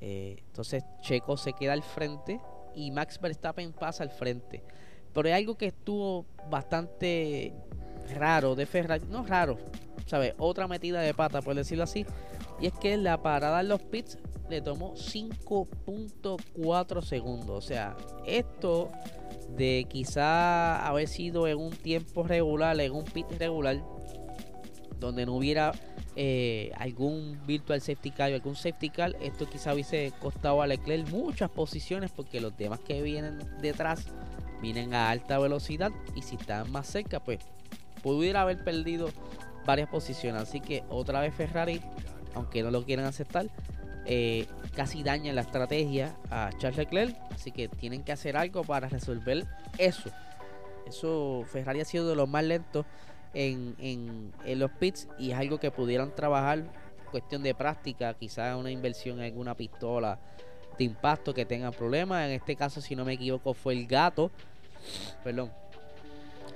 Eh, 0.00 0.42
entonces 0.46 0.84
Checo 1.00 1.36
se 1.36 1.52
queda 1.52 1.72
al 1.72 1.82
frente 1.82 2.40
y 2.74 2.90
Max 2.90 3.20
Verstappen 3.20 3.72
pasa 3.72 4.02
al 4.02 4.10
frente. 4.10 4.62
Pero 5.12 5.28
hay 5.28 5.34
algo 5.34 5.56
que 5.56 5.66
estuvo 5.66 6.26
bastante 6.50 7.54
raro 8.14 8.54
de 8.54 8.66
Ferrari, 8.66 9.04
no 9.08 9.24
raro, 9.24 9.56
¿sabes? 10.06 10.34
Otra 10.38 10.68
metida 10.68 11.00
de 11.00 11.14
pata, 11.14 11.42
por 11.42 11.54
decirlo 11.54 11.84
así. 11.84 12.06
Y 12.60 12.66
es 12.66 12.74
que 12.74 12.96
la 12.96 13.22
parada 13.22 13.60
en 13.60 13.68
los 13.68 13.82
pits 13.82 14.18
le 14.48 14.60
tomó 14.60 14.94
5.4 14.94 17.02
segundos. 17.02 17.64
O 17.64 17.66
sea, 17.66 17.96
esto 18.26 18.90
de 19.56 19.86
quizá 19.88 20.86
haber 20.86 21.08
sido 21.08 21.48
en 21.48 21.58
un 21.58 21.70
tiempo 21.70 22.22
regular, 22.22 22.78
en 22.80 22.92
un 22.92 23.04
pit 23.04 23.26
regular, 23.38 23.82
donde 24.98 25.26
no 25.26 25.34
hubiera 25.34 25.72
eh, 26.14 26.72
algún 26.78 27.38
virtual 27.46 27.80
safety 27.80 28.10
car 28.10 28.32
o 28.32 28.34
algún 28.34 28.56
safety 28.56 28.90
car, 28.90 29.16
esto 29.20 29.48
quizá 29.48 29.74
hubiese 29.74 30.12
costado 30.20 30.62
a 30.62 30.66
Leclerc 30.66 31.08
muchas 31.10 31.50
posiciones 31.50 32.10
porque 32.10 32.40
los 32.40 32.56
demás 32.56 32.80
que 32.80 33.02
vienen 33.02 33.38
detrás 33.60 34.06
vienen 34.62 34.94
a 34.94 35.10
alta 35.10 35.38
velocidad 35.38 35.92
y 36.14 36.22
si 36.22 36.36
están 36.36 36.70
más 36.72 36.86
cerca, 36.86 37.20
pues 37.20 37.40
pudiera 38.02 38.42
haber 38.42 38.62
perdido 38.64 39.10
varias 39.66 39.88
posiciones. 39.88 40.42
Así 40.42 40.60
que 40.60 40.84
otra 40.88 41.20
vez 41.20 41.34
Ferrari, 41.34 41.80
aunque 42.34 42.62
no 42.62 42.70
lo 42.70 42.84
quieran 42.84 43.06
aceptar, 43.06 43.46
eh, 44.06 44.46
casi 44.74 45.02
daña 45.02 45.32
la 45.32 45.40
estrategia 45.40 46.16
a 46.30 46.50
Charles 46.58 46.78
Leclerc. 46.78 47.16
Así 47.32 47.50
que 47.52 47.68
tienen 47.68 48.02
que 48.02 48.12
hacer 48.12 48.36
algo 48.36 48.62
para 48.62 48.88
resolver 48.88 49.46
eso. 49.78 50.10
Eso 50.86 51.44
Ferrari 51.48 51.80
ha 51.80 51.84
sido 51.84 52.08
de 52.08 52.14
los 52.14 52.28
más 52.28 52.44
lentos 52.44 52.86
en, 53.36 54.32
en, 54.44 54.58
los 54.58 54.70
pits 54.72 55.08
y 55.18 55.32
es 55.32 55.38
algo 55.38 55.60
que 55.60 55.70
pudieran 55.70 56.14
trabajar. 56.14 56.64
Cuestión 57.10 57.42
de 57.42 57.54
práctica, 57.54 58.14
quizás 58.14 58.56
una 58.56 58.70
inversión 58.70 59.18
en 59.18 59.26
alguna 59.26 59.54
pistola 59.54 60.18
de 60.78 60.84
impacto 60.84 61.34
que 61.34 61.44
tenga 61.44 61.70
problemas. 61.70 62.26
En 62.26 62.32
este 62.32 62.56
caso, 62.56 62.80
si 62.80 62.96
no 62.96 63.04
me 63.04 63.12
equivoco, 63.12 63.54
fue 63.54 63.74
el 63.74 63.86
gato. 63.86 64.30
Perdón. 65.22 65.52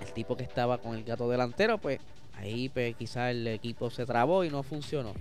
El 0.00 0.12
tipo 0.14 0.36
que 0.36 0.42
estaba 0.42 0.78
con 0.78 0.96
el 0.96 1.04
gato 1.04 1.28
delantero, 1.28 1.76
pues 1.76 2.00
ahí 2.38 2.70
pues, 2.70 2.96
quizás 2.96 3.32
el 3.32 3.46
equipo 3.46 3.90
se 3.90 4.06
trabó 4.06 4.44
y 4.44 4.50
no 4.50 4.62
funcionó. 4.62 5.12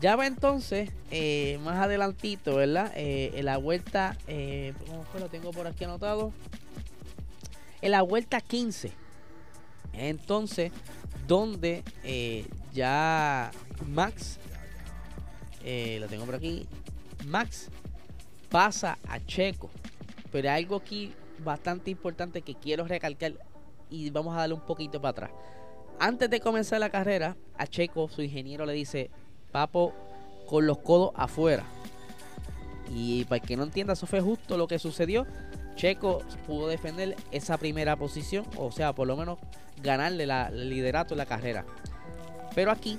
Ya 0.00 0.16
va 0.16 0.26
entonces, 0.26 0.90
eh, 1.12 1.60
más 1.62 1.78
adelantito, 1.78 2.56
¿verdad? 2.56 2.92
Eh, 2.96 3.30
en 3.34 3.44
la 3.44 3.56
vuelta, 3.56 4.16
eh, 4.26 4.74
¿cómo 4.88 5.04
fue? 5.04 5.20
Lo 5.20 5.28
tengo 5.28 5.52
por 5.52 5.68
aquí 5.68 5.84
anotado. 5.84 6.32
En 7.80 7.92
la 7.92 8.02
vuelta 8.02 8.40
15. 8.40 9.01
Entonces, 9.92 10.72
donde 11.26 11.82
ya 12.72 13.50
Max, 13.88 14.38
lo 15.64 16.06
tengo 16.08 16.24
por 16.24 16.34
aquí, 16.34 16.66
Max 17.26 17.68
pasa 18.50 18.98
a 19.08 19.18
Checo. 19.20 19.70
Pero 20.30 20.50
hay 20.50 20.62
algo 20.62 20.76
aquí 20.76 21.12
bastante 21.44 21.90
importante 21.90 22.42
que 22.42 22.54
quiero 22.54 22.86
recalcar 22.86 23.34
y 23.90 24.10
vamos 24.10 24.34
a 24.34 24.38
darle 24.40 24.54
un 24.54 24.60
poquito 24.62 25.00
para 25.00 25.10
atrás. 25.10 25.30
Antes 26.00 26.30
de 26.30 26.40
comenzar 26.40 26.80
la 26.80 26.90
carrera, 26.90 27.36
a 27.56 27.66
Checo, 27.66 28.08
su 28.08 28.22
ingeniero 28.22 28.64
le 28.64 28.72
dice, 28.72 29.10
Papo 29.52 29.92
con 30.48 30.66
los 30.66 30.78
codos 30.78 31.12
afuera. 31.14 31.64
Y 32.90 33.24
para 33.26 33.40
que 33.40 33.56
no 33.56 33.62
entienda, 33.62 33.92
eso 33.92 34.06
fue 34.06 34.20
justo 34.20 34.56
lo 34.56 34.66
que 34.66 34.78
sucedió. 34.78 35.26
Checo 35.76 36.22
pudo 36.46 36.68
defender 36.68 37.16
esa 37.30 37.56
primera 37.56 37.96
posición, 37.96 38.44
o 38.58 38.70
sea, 38.72 38.94
por 38.94 39.06
lo 39.06 39.16
menos 39.16 39.38
ganarle 39.82 40.26
la, 40.26 40.48
el 40.48 40.68
liderato 40.68 41.14
en 41.14 41.18
la 41.18 41.26
carrera. 41.26 41.64
Pero 42.54 42.70
aquí, 42.70 42.98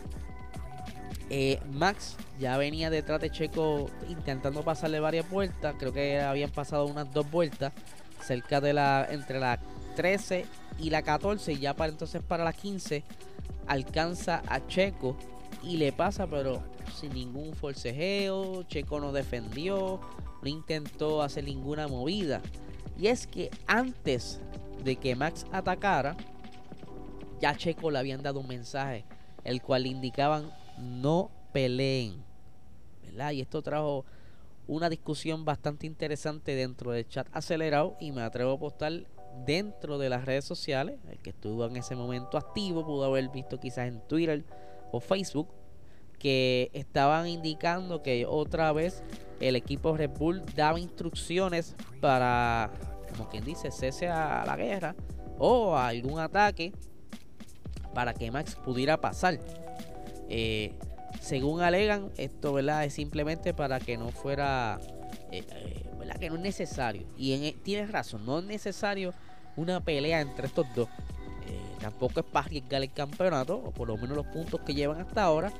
eh, 1.29 1.59
Max 1.71 2.15
ya 2.39 2.57
venía 2.57 2.89
detrás 2.89 3.21
de 3.21 3.29
Checo 3.29 3.89
intentando 4.09 4.63
pasarle 4.63 4.99
varias 4.99 5.29
vueltas. 5.29 5.75
Creo 5.79 5.93
que 5.93 6.19
habían 6.19 6.51
pasado 6.51 6.85
unas 6.85 7.11
dos 7.13 7.29
vueltas 7.29 7.73
cerca 8.21 8.61
de 8.61 8.73
la 8.73 9.07
entre 9.09 9.39
la 9.39 9.59
13 9.95 10.45
y 10.79 10.89
la 10.89 11.01
14. 11.01 11.53
Y 11.53 11.59
ya 11.59 11.75
para 11.75 11.91
entonces 11.91 12.21
para 12.21 12.43
la 12.43 12.53
15 12.53 13.03
alcanza 13.67 14.41
a 14.47 14.65
Checo 14.67 15.15
y 15.63 15.77
le 15.77 15.91
pasa, 15.91 16.27
pero 16.27 16.61
sin 16.95 17.13
ningún 17.13 17.55
forcejeo. 17.55 18.63
Checo 18.63 18.99
no 18.99 19.11
defendió, 19.11 19.99
no 20.41 20.49
intentó 20.49 21.21
hacer 21.21 21.45
ninguna 21.45 21.87
movida. 21.87 22.41
Y 22.99 23.07
es 23.07 23.27
que 23.27 23.49
antes 23.65 24.39
de 24.83 24.97
que 24.97 25.15
Max 25.15 25.45
atacara, 25.51 26.15
ya 27.43 27.57
Checo 27.57 27.91
le 27.91 27.99
habían 27.99 28.23
dado 28.23 28.39
un 28.39 28.47
mensaje, 28.47 29.03
el 29.43 29.61
cual 29.61 29.85
indicaban 29.85 30.49
no 30.77 31.29
peleen. 31.51 32.23
¿verdad? 33.03 33.31
Y 33.31 33.41
esto 33.41 33.61
trajo 33.61 34.05
una 34.65 34.89
discusión 34.89 35.43
bastante 35.43 35.85
interesante 35.85 36.55
dentro 36.55 36.91
del 36.91 37.05
chat 37.05 37.27
acelerado 37.33 37.97
y 37.99 38.13
me 38.13 38.21
atrevo 38.21 38.51
a 38.51 38.55
apostar 38.55 38.93
dentro 39.45 39.97
de 39.97 40.07
las 40.07 40.23
redes 40.23 40.45
sociales. 40.45 41.01
El 41.11 41.19
que 41.19 41.31
estuvo 41.31 41.65
en 41.65 41.75
ese 41.75 41.97
momento 41.97 42.37
activo 42.37 42.85
pudo 42.85 43.03
haber 43.03 43.27
visto 43.27 43.59
quizás 43.59 43.89
en 43.89 43.99
Twitter 44.07 44.45
o 44.93 45.01
Facebook 45.01 45.49
que 46.19 46.71
estaban 46.71 47.27
indicando 47.27 48.01
que 48.03 48.25
otra 48.25 48.71
vez 48.71 49.03
el 49.41 49.57
equipo 49.57 49.97
Red 49.97 50.11
Bull 50.11 50.41
daba 50.55 50.79
instrucciones 50.79 51.75
para, 51.99 52.71
como 53.11 53.27
quien 53.27 53.43
dice, 53.43 53.69
cese 53.69 54.07
a 54.07 54.45
la 54.45 54.55
guerra 54.55 54.95
o 55.39 55.75
a 55.75 55.89
algún 55.89 56.21
ataque 56.21 56.71
para 57.93 58.13
que 58.13 58.31
Max 58.31 58.55
pudiera 58.55 58.97
pasar. 58.97 59.39
Eh, 60.29 60.73
según 61.21 61.61
alegan, 61.61 62.11
esto 62.17 62.53
¿verdad? 62.53 62.85
es 62.85 62.93
simplemente 62.93 63.53
para 63.53 63.79
que 63.79 63.97
no 63.97 64.09
fuera, 64.09 64.79
eh, 65.31 65.43
eh, 65.49 65.85
¿verdad? 65.97 66.17
que 66.17 66.29
no 66.29 66.35
es 66.35 66.41
necesario. 66.41 67.07
Y 67.17 67.33
en, 67.33 67.59
tienes 67.61 67.91
razón, 67.91 68.25
no 68.25 68.39
es 68.39 68.45
necesario 68.45 69.13
una 69.55 69.79
pelea 69.79 70.21
entre 70.21 70.47
estos 70.47 70.65
dos 70.75 70.89
tampoco 71.83 72.21
es 72.21 72.25
para 72.25 72.45
arriesgar 72.45 72.81
el 72.81 72.91
campeonato, 72.93 73.57
o 73.57 73.71
por 73.71 73.89
lo 73.89 73.97
menos 73.97 74.15
los 74.15 74.25
puntos 74.27 74.61
que 74.61 74.73
llevan 74.73 75.01
hasta 75.01 75.23
ahora. 75.23 75.51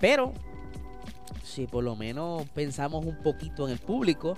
Pero, 0.00 0.32
si 1.44 1.66
por 1.66 1.84
lo 1.84 1.94
menos 1.94 2.48
pensamos 2.54 3.04
un 3.04 3.16
poquito 3.22 3.66
en 3.66 3.72
el 3.72 3.78
público, 3.78 4.36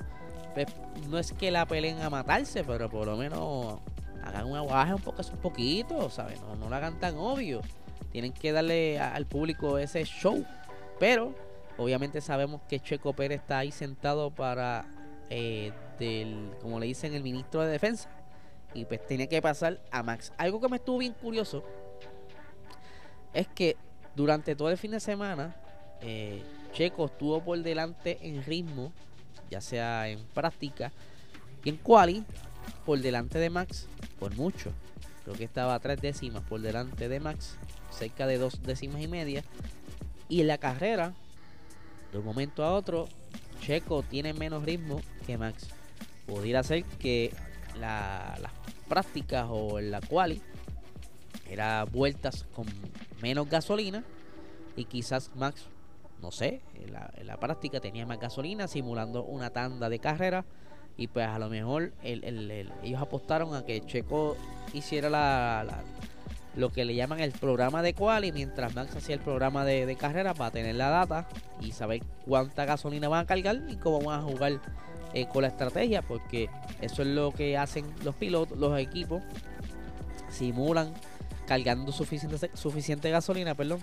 pues, 0.54 0.66
no 1.08 1.18
es 1.18 1.32
que 1.32 1.50
la 1.50 1.66
peleen 1.66 2.02
a 2.02 2.10
matarse, 2.10 2.64
pero 2.64 2.90
por 2.90 3.06
lo 3.06 3.16
menos 3.16 3.78
hagan 4.28 4.46
un 4.46 4.56
aguaje 4.56 4.94
un, 4.94 5.00
poco, 5.00 5.22
un 5.22 5.38
poquito, 5.38 6.10
¿sabes? 6.10 6.40
No, 6.40 6.56
no 6.56 6.68
lo 6.68 6.76
hagan 6.76 6.98
tan 6.98 7.16
obvio. 7.16 7.60
Tienen 8.12 8.32
que 8.32 8.52
darle 8.52 8.98
al 8.98 9.26
público 9.26 9.78
ese 9.78 10.04
show. 10.04 10.44
Pero, 10.98 11.34
obviamente 11.76 12.20
sabemos 12.20 12.62
que 12.68 12.80
Checo 12.80 13.12
Pérez 13.12 13.40
está 13.40 13.58
ahí 13.58 13.70
sentado 13.70 14.30
para, 14.30 14.86
eh, 15.30 15.72
del, 15.98 16.50
como 16.60 16.78
le 16.80 16.86
dicen, 16.86 17.14
el 17.14 17.22
ministro 17.22 17.62
de 17.62 17.70
Defensa 17.70 18.10
y 18.74 18.84
pues 18.84 19.04
tenía 19.06 19.26
que 19.26 19.40
pasar 19.40 19.80
a 19.90 20.02
Max. 20.02 20.32
Algo 20.36 20.60
que 20.60 20.68
me 20.68 20.76
estuvo 20.76 20.98
bien 20.98 21.12
curioso 21.12 21.64
es 23.32 23.48
que 23.48 23.76
durante 24.14 24.54
todo 24.54 24.70
el 24.70 24.78
fin 24.78 24.90
de 24.90 25.00
semana 25.00 25.56
eh, 26.00 26.42
Checo 26.72 27.06
estuvo 27.06 27.40
por 27.42 27.58
delante 27.58 28.18
en 28.22 28.44
ritmo, 28.44 28.92
ya 29.50 29.60
sea 29.60 30.08
en 30.08 30.24
práctica 30.26 30.92
y 31.64 31.70
en 31.70 31.76
quali, 31.76 32.24
por 32.84 33.00
delante 33.00 33.38
de 33.38 33.50
Max 33.50 33.86
por 34.18 34.34
mucho. 34.36 34.72
Creo 35.24 35.36
que 35.36 35.44
estaba 35.44 35.74
a 35.74 35.80
tres 35.80 36.00
décimas 36.00 36.42
por 36.44 36.60
delante 36.60 37.08
de 37.08 37.20
Max, 37.20 37.56
cerca 37.90 38.26
de 38.26 38.38
dos 38.38 38.62
décimas 38.62 39.02
y 39.02 39.08
media. 39.08 39.44
Y 40.28 40.40
en 40.40 40.46
la 40.46 40.58
carrera, 40.58 41.12
de 42.12 42.18
un 42.18 42.24
momento 42.24 42.64
a 42.64 42.74
otro, 42.74 43.08
Checo 43.60 44.02
tiene 44.02 44.32
menos 44.32 44.64
ritmo 44.64 45.00
que 45.26 45.38
Max. 45.38 45.68
Pudiera 46.26 46.62
ser 46.62 46.84
que 46.84 47.32
las 47.78 48.38
prácticas 48.88 49.46
o 49.50 49.78
en 49.78 49.90
la 49.90 50.00
quali 50.00 50.40
era 51.48 51.84
vueltas 51.84 52.46
con 52.54 52.66
menos 53.22 53.48
gasolina 53.48 54.04
y 54.76 54.84
quizás 54.84 55.30
Max, 55.34 55.64
no 56.22 56.30
sé, 56.30 56.60
en 56.74 56.92
la, 56.92 57.36
práctica 57.38 57.80
tenía 57.80 58.06
más 58.06 58.20
gasolina 58.20 58.68
simulando 58.68 59.24
una 59.24 59.50
tanda 59.50 59.88
de 59.88 59.98
carrera 59.98 60.44
y 60.98 61.06
pues 61.06 61.26
a 61.26 61.38
lo 61.38 61.48
mejor 61.48 61.92
ellos 62.02 63.00
apostaron 63.00 63.54
a 63.54 63.64
que 63.64 63.80
Checo 63.86 64.36
hiciera 64.74 65.08
la, 65.08 65.64
lo 66.56 66.72
que 66.72 66.84
le 66.84 66.96
llaman 66.96 67.20
el 67.20 67.30
programa 67.30 67.82
de 67.82 67.94
quali. 67.94 68.32
Mientras 68.32 68.74
Max 68.74 68.96
hacía 68.96 69.14
el 69.14 69.20
programa 69.20 69.64
de, 69.64 69.94
carrera 69.94 70.34
para 70.34 70.50
tener 70.50 70.74
la 70.74 70.88
data 70.88 71.28
y 71.60 71.70
saber 71.70 72.02
cuánta 72.26 72.64
gasolina 72.64 73.08
van 73.08 73.24
a 73.24 73.26
cargar 73.26 73.62
y 73.68 73.76
cómo 73.76 74.00
van 74.00 74.20
a 74.20 74.22
jugar 74.24 74.60
eh, 75.14 75.28
con 75.28 75.42
la 75.42 75.48
estrategia. 75.48 76.02
Porque 76.02 76.50
eso 76.80 77.02
es 77.02 77.08
lo 77.08 77.32
que 77.32 77.56
hacen 77.56 77.86
los 78.04 78.16
pilotos, 78.16 78.58
los 78.58 78.76
equipos. 78.78 79.22
Simulan 80.28 80.92
cargando 81.46 81.92
suficiente, 81.92 82.50
suficiente 82.54 83.08
gasolina, 83.08 83.54
perdón, 83.54 83.78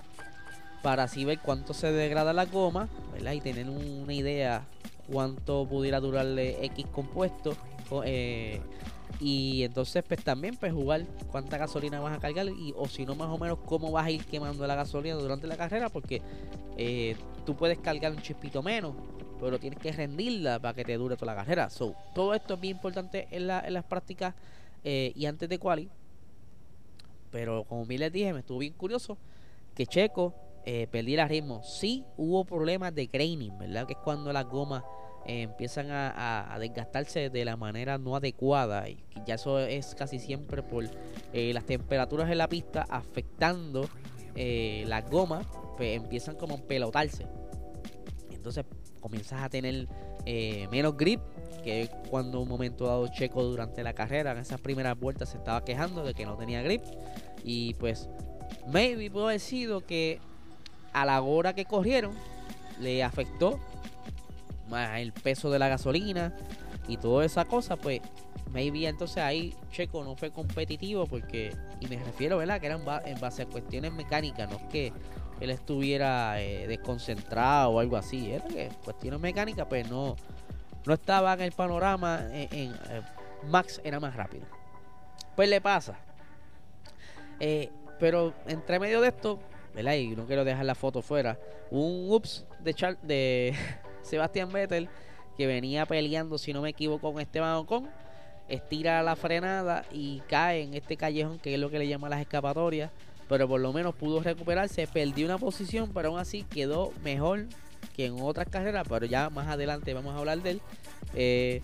para 0.83 1.03
así 1.03 1.23
ver 1.23 1.39
cuánto 1.39 1.73
se 1.73 1.93
degrada 1.93 2.33
la 2.33 2.45
goma, 2.45 2.89
¿verdad? 3.13 3.31
Y 3.31 3.41
tener 3.41 3.69
una 3.69 4.13
idea 4.13 4.65
cuánto 5.11 5.67
pudiera 5.67 5.99
durarle 5.99 6.63
X 6.65 6.85
compuesto. 6.91 7.55
Eh, 8.03 8.59
y 9.19 9.63
entonces 9.63 10.03
pues 10.07 10.23
también 10.23 10.55
pues 10.57 10.73
jugar 10.73 11.05
cuánta 11.31 11.57
gasolina 11.57 11.99
vas 11.99 12.17
a 12.17 12.19
cargar 12.19 12.47
y 12.47 12.73
o 12.75 12.87
si 12.87 13.05
no 13.05 13.15
más 13.15 13.29
o 13.29 13.37
menos 13.37 13.59
cómo 13.65 13.91
vas 13.91 14.05
a 14.05 14.11
ir 14.11 14.25
quemando 14.25 14.65
la 14.67 14.75
gasolina 14.75 15.15
durante 15.15 15.47
la 15.47 15.55
carrera 15.55 15.89
porque 15.89 16.21
eh, 16.77 17.15
tú 17.45 17.55
puedes 17.55 17.77
cargar 17.79 18.11
un 18.11 18.21
chispito 18.21 18.61
menos 18.61 18.93
pero 19.39 19.59
tienes 19.59 19.79
que 19.79 19.91
rendirla 19.91 20.59
para 20.59 20.73
que 20.73 20.83
te 20.83 20.97
dure 20.97 21.15
toda 21.15 21.33
la 21.33 21.39
carrera 21.39 21.69
so, 21.69 21.95
todo 22.13 22.33
esto 22.33 22.55
es 22.55 22.59
bien 22.59 22.75
importante 22.75 23.27
en, 23.31 23.47
la, 23.47 23.61
en 23.65 23.73
las 23.73 23.85
prácticas 23.85 24.33
eh, 24.83 25.13
y 25.15 25.25
antes 25.27 25.47
de 25.47 25.59
quali 25.59 25.89
pero 27.31 27.63
como 27.63 27.85
bien 27.85 28.01
les 28.01 28.11
dije 28.11 28.33
me 28.33 28.39
estuvo 28.39 28.59
bien 28.59 28.73
curioso 28.73 29.17
que 29.75 29.85
Checo 29.85 30.33
eh, 30.65 30.87
perdiera 30.91 31.27
ritmo. 31.27 31.63
Sí 31.63 32.05
hubo 32.17 32.45
problemas 32.45 32.93
de 32.93 33.07
graining 33.07 33.57
verdad 33.57 33.85
que 33.85 33.93
es 33.93 33.99
cuando 33.99 34.33
las 34.33 34.45
gomas 34.45 34.83
eh, 35.27 35.41
empiezan 35.41 35.87
a, 35.89 36.55
desgastarse 36.59 37.31
de 37.31 37.45
la 37.45 37.57
manera 37.57 37.97
no 37.97 38.15
adecuada 38.15 38.87
y 38.87 39.03
ya 39.25 39.35
eso 39.35 39.59
es 39.59 39.95
casi 39.95 40.19
siempre 40.19 40.61
por 40.61 40.85
eh, 41.33 41.51
las 41.51 41.65
temperaturas 41.65 42.29
en 42.29 42.37
la 42.37 42.47
pista 42.47 42.85
afectando 42.87 43.89
eh, 44.35 44.83
las 44.87 45.09
gomas 45.09 45.47
pues 45.77 45.97
empiezan 45.97 46.35
como 46.35 46.55
a 46.55 46.57
pelotarse. 46.59 47.25
Entonces 48.31 48.65
comienzas 48.99 49.41
a 49.41 49.49
tener 49.49 49.87
menos 50.71 50.95
grip 50.95 51.21
que 51.63 51.89
cuando 52.09 52.39
un 52.39 52.47
momento 52.47 52.85
dado 52.85 53.07
Checo 53.07 53.43
durante 53.43 53.83
la 53.83 53.93
carrera 53.93 54.31
en 54.31 54.37
esas 54.37 54.61
primeras 54.61 54.99
vueltas 54.99 55.29
se 55.29 55.37
estaba 55.37 55.63
quejando 55.65 56.03
de 56.03 56.13
que 56.13 56.25
no 56.25 56.37
tenía 56.37 56.61
grip. 56.61 56.83
Y 57.43 57.73
pues 57.75 58.09
maybe 58.67 59.09
pudo 59.09 59.25
haber 59.25 59.39
sido 59.39 59.81
que 59.81 60.19
a 60.95 61.05
la 61.05 61.21
hora 61.21 61.53
que 61.53 61.65
corrieron 61.65 62.13
le 62.79 63.03
afectó 63.03 63.59
más 64.69 64.99
el 64.99 65.11
peso 65.11 65.51
de 65.51 65.59
la 65.59 65.67
gasolina 65.67 66.33
y 66.87 66.97
toda 66.97 67.25
esa 67.25 67.45
cosa, 67.45 67.75
pues 67.75 68.01
maybe 68.51 68.87
entonces 68.87 69.17
ahí 69.17 69.53
Checo 69.71 70.03
no 70.05 70.15
fue 70.15 70.31
competitivo 70.31 71.05
porque, 71.05 71.53
y 71.81 71.87
me 71.87 71.97
refiero, 71.97 72.37
¿verdad? 72.37 72.61
Que 72.61 72.67
era 72.67 72.79
en 73.05 73.19
base 73.19 73.41
a 73.41 73.45
cuestiones 73.45 73.91
mecánicas, 73.91 74.49
no 74.49 74.55
es 74.55 74.63
que 74.63 74.93
él 75.41 75.49
estuviera 75.49 76.41
eh, 76.41 76.65
desconcentrado 76.65 77.71
o 77.71 77.79
algo 77.79 77.97
así, 77.97 78.31
era 78.31 78.45
que 78.45 78.69
cuestiones 78.85 79.19
mecánicas, 79.19 79.67
pues 79.67 79.89
no, 79.89 80.15
no 80.85 80.93
estaba 80.93 81.33
en 81.33 81.41
el 81.41 81.51
panorama, 81.51 82.21
en, 82.31 82.71
eh, 82.71 83.01
Max 83.49 83.81
era 83.83 83.99
más 83.99 84.15
rápido. 84.15 84.45
Pues 85.35 85.49
le 85.49 85.59
pasa. 85.59 85.97
Eh, 87.39 87.69
pero 87.99 88.33
entre 88.47 88.79
medio 88.79 89.01
de 89.01 89.09
esto, 89.09 89.39
¿verdad? 89.75 89.93
Y 89.95 90.15
no 90.15 90.25
quiero 90.25 90.45
dejar 90.45 90.65
la 90.65 90.75
foto 90.75 91.01
fuera, 91.01 91.37
un 91.69 92.07
ups 92.09 92.45
de, 92.63 92.97
de 93.03 93.53
Sebastián 94.01 94.51
Vettel, 94.51 94.89
que 95.37 95.47
venía 95.47 95.85
peleando, 95.85 96.37
si 96.37 96.53
no 96.53 96.61
me 96.61 96.69
equivoco, 96.69 97.11
con 97.11 97.21
Esteban 97.21 97.55
Ocon, 97.55 97.89
estira 98.47 99.03
la 99.03 99.15
frenada 99.15 99.85
y 99.91 100.21
cae 100.29 100.63
en 100.63 100.73
este 100.73 100.95
callejón, 100.97 101.39
que 101.39 101.53
es 101.53 101.59
lo 101.59 101.69
que 101.69 101.79
le 101.79 101.87
llaman 101.87 102.09
las 102.09 102.21
escapatorias, 102.21 102.91
pero 103.27 103.47
por 103.47 103.59
lo 103.59 103.73
menos 103.73 103.95
pudo 103.95 104.21
recuperarse, 104.21 104.87
perdió 104.87 105.25
una 105.25 105.37
posición, 105.37 105.91
pero 105.93 106.09
aún 106.09 106.19
así 106.19 106.43
quedó 106.43 106.93
mejor 107.03 107.45
que 107.95 108.05
en 108.05 108.19
otras 108.19 108.47
carreras, 108.49 108.85
pero 108.87 109.05
ya 109.05 109.29
más 109.29 109.47
adelante 109.47 109.93
vamos 109.93 110.15
a 110.15 110.19
hablar 110.19 110.41
de 110.41 110.51
él. 110.51 110.61
Eh, 111.13 111.61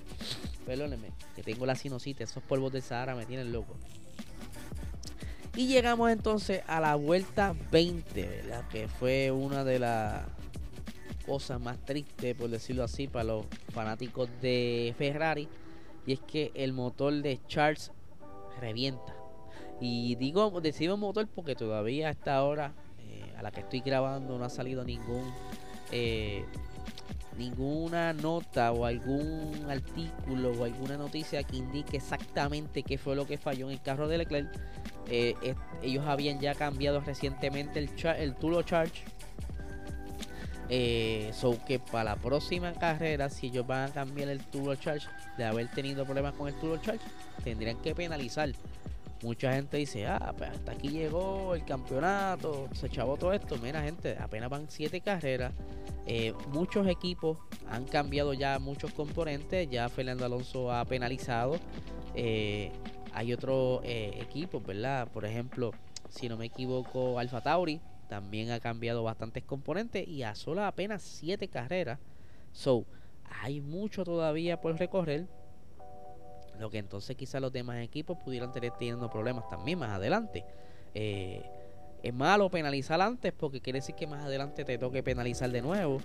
perdónenme, 0.65 1.09
que 1.35 1.43
tengo 1.43 1.65
la 1.65 1.75
sinusitis, 1.75 2.29
esos 2.29 2.43
polvos 2.43 2.71
de 2.71 2.81
Sahara 2.81 3.15
me 3.15 3.25
tienen 3.25 3.51
loco. 3.51 3.75
Y 5.55 5.67
llegamos 5.67 6.09
entonces 6.09 6.63
a 6.67 6.79
la 6.79 6.95
vuelta 6.95 7.53
20, 7.71 8.25
¿verdad? 8.25 8.67
Que 8.69 8.87
fue 8.87 9.31
una 9.31 9.63
de 9.63 9.79
las 9.79 10.23
cosa 11.25 11.59
más 11.59 11.77
triste, 11.85 12.35
por 12.35 12.49
decirlo 12.49 12.83
así, 12.83 13.07
para 13.07 13.25
los 13.25 13.45
fanáticos 13.73 14.29
de 14.41 14.93
Ferrari. 14.97 15.47
Y 16.05 16.13
es 16.13 16.19
que 16.21 16.51
el 16.55 16.73
motor 16.73 17.13
de 17.13 17.39
Charles 17.47 17.91
revienta. 18.59 19.15
Y 19.79 20.15
digo, 20.15 20.61
decimos 20.61 20.99
motor 20.99 21.27
porque 21.27 21.55
todavía 21.55 22.07
a 22.07 22.11
esta 22.11 22.43
hora 22.43 22.73
eh, 22.99 23.33
a 23.37 23.43
la 23.43 23.51
que 23.51 23.61
estoy 23.61 23.81
grabando 23.81 24.37
no 24.37 24.45
ha 24.45 24.49
salido 24.49 24.83
ningún 24.83 25.33
eh, 25.91 26.45
ninguna 27.37 28.13
nota 28.13 28.71
o 28.71 28.85
algún 28.85 29.65
artículo 29.69 30.51
o 30.51 30.63
alguna 30.63 30.97
noticia 30.97 31.43
que 31.43 31.57
indique 31.57 31.97
exactamente 31.97 32.83
qué 32.83 32.97
fue 32.97 33.15
lo 33.15 33.25
que 33.25 33.37
falló 33.37 33.67
en 33.67 33.73
el 33.73 33.81
carro 33.81 34.07
de 34.07 34.19
Leclerc. 34.19 34.49
Eh, 35.07 35.35
ellos 35.81 36.05
habían 36.07 36.39
ya 36.39 36.55
cambiado 36.55 37.01
recientemente 37.01 37.79
el, 37.79 37.89
el 38.17 38.35
Charge 38.65 39.03
eh, 40.73 41.33
que 41.67 41.79
para 41.79 42.11
la 42.11 42.15
próxima 42.15 42.71
carrera, 42.71 43.29
si 43.29 43.47
ellos 43.47 43.67
van 43.67 43.89
a 43.89 43.93
cambiar 43.93 44.29
el 44.29 44.39
turbo 44.39 44.73
charge 44.75 45.05
de 45.37 45.43
haber 45.43 45.69
tenido 45.69 46.05
problemas 46.05 46.33
con 46.33 46.47
el 46.47 46.53
turbo 46.55 46.77
charge, 46.77 47.03
tendrían 47.43 47.75
que 47.81 47.93
penalizar. 47.93 48.49
Mucha 49.23 49.53
gente 49.53 49.77
dice, 49.77 50.07
ah, 50.07 50.33
pues 50.35 50.49
hasta 50.49 50.71
aquí 50.71 50.89
llegó 50.89 51.53
el 51.53 51.63
campeonato, 51.63 52.67
se 52.73 52.87
echavó 52.87 53.17
todo 53.17 53.33
esto. 53.33 53.55
Mira, 53.61 53.83
gente, 53.83 54.17
apenas 54.19 54.49
van 54.49 54.65
7 54.67 54.99
carreras. 55.01 55.53
Eh, 56.07 56.33
muchos 56.47 56.87
equipos 56.87 57.37
han 57.69 57.85
cambiado 57.85 58.33
ya 58.33 58.57
muchos 58.57 58.91
componentes. 58.93 59.69
Ya 59.69 59.87
Fernando 59.89 60.25
Alonso 60.25 60.71
ha 60.71 60.83
penalizado. 60.85 61.59
Eh, 62.15 62.71
hay 63.13 63.31
otros 63.31 63.81
eh, 63.83 64.17
equipos, 64.21 64.65
¿verdad? 64.65 65.07
Por 65.09 65.25
ejemplo, 65.25 65.71
si 66.09 66.27
no 66.27 66.35
me 66.35 66.47
equivoco, 66.47 67.19
Alfa 67.19 67.41
Tauri 67.41 67.79
también 68.09 68.49
ha 68.49 68.59
cambiado 68.59 69.03
bastantes 69.03 69.43
componentes 69.43 70.07
y 70.07 70.23
a 70.23 70.33
solo 70.33 70.63
apenas 70.63 71.03
7 71.03 71.47
carreras. 71.47 71.99
So, 72.53 72.85
hay 73.41 73.61
mucho 73.61 74.03
todavía 74.03 74.59
por 74.59 74.77
recorrer. 74.77 75.27
Lo 76.61 76.69
que 76.69 76.77
entonces 76.77 77.15
quizás 77.17 77.41
los 77.41 77.51
demás 77.51 77.83
equipos 77.83 78.17
pudieran 78.23 78.51
tener 78.51 78.71
teniendo 78.77 79.09
problemas 79.09 79.49
también 79.49 79.79
más 79.79 79.89
adelante. 79.89 80.45
Eh, 80.93 81.43
es 82.03 82.13
malo 82.13 82.49
penalizar 82.49 83.01
antes 83.01 83.33
porque 83.33 83.61
quiere 83.61 83.79
decir 83.79 83.95
que 83.95 84.05
más 84.05 84.23
adelante 84.23 84.63
te 84.63 84.77
toque 84.77 85.01
penalizar 85.01 85.51
de 85.51 85.61
nuevo. 85.61 85.97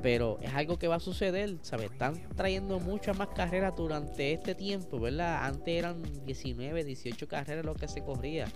Pero 0.00 0.38
es 0.40 0.54
algo 0.54 0.78
que 0.78 0.86
va 0.86 0.94
a 0.94 1.00
suceder, 1.00 1.56
¿sabes? 1.62 1.90
Están 1.90 2.14
trayendo 2.36 2.78
muchas 2.78 3.18
más 3.18 3.28
carreras 3.30 3.74
durante 3.76 4.32
este 4.32 4.54
tiempo, 4.54 5.00
¿verdad? 5.00 5.44
Antes 5.44 5.76
eran 5.76 6.00
19, 6.24 6.84
18 6.84 7.26
carreras 7.26 7.64
lo 7.64 7.74
que 7.74 7.88
se 7.88 8.04
corría. 8.04 8.46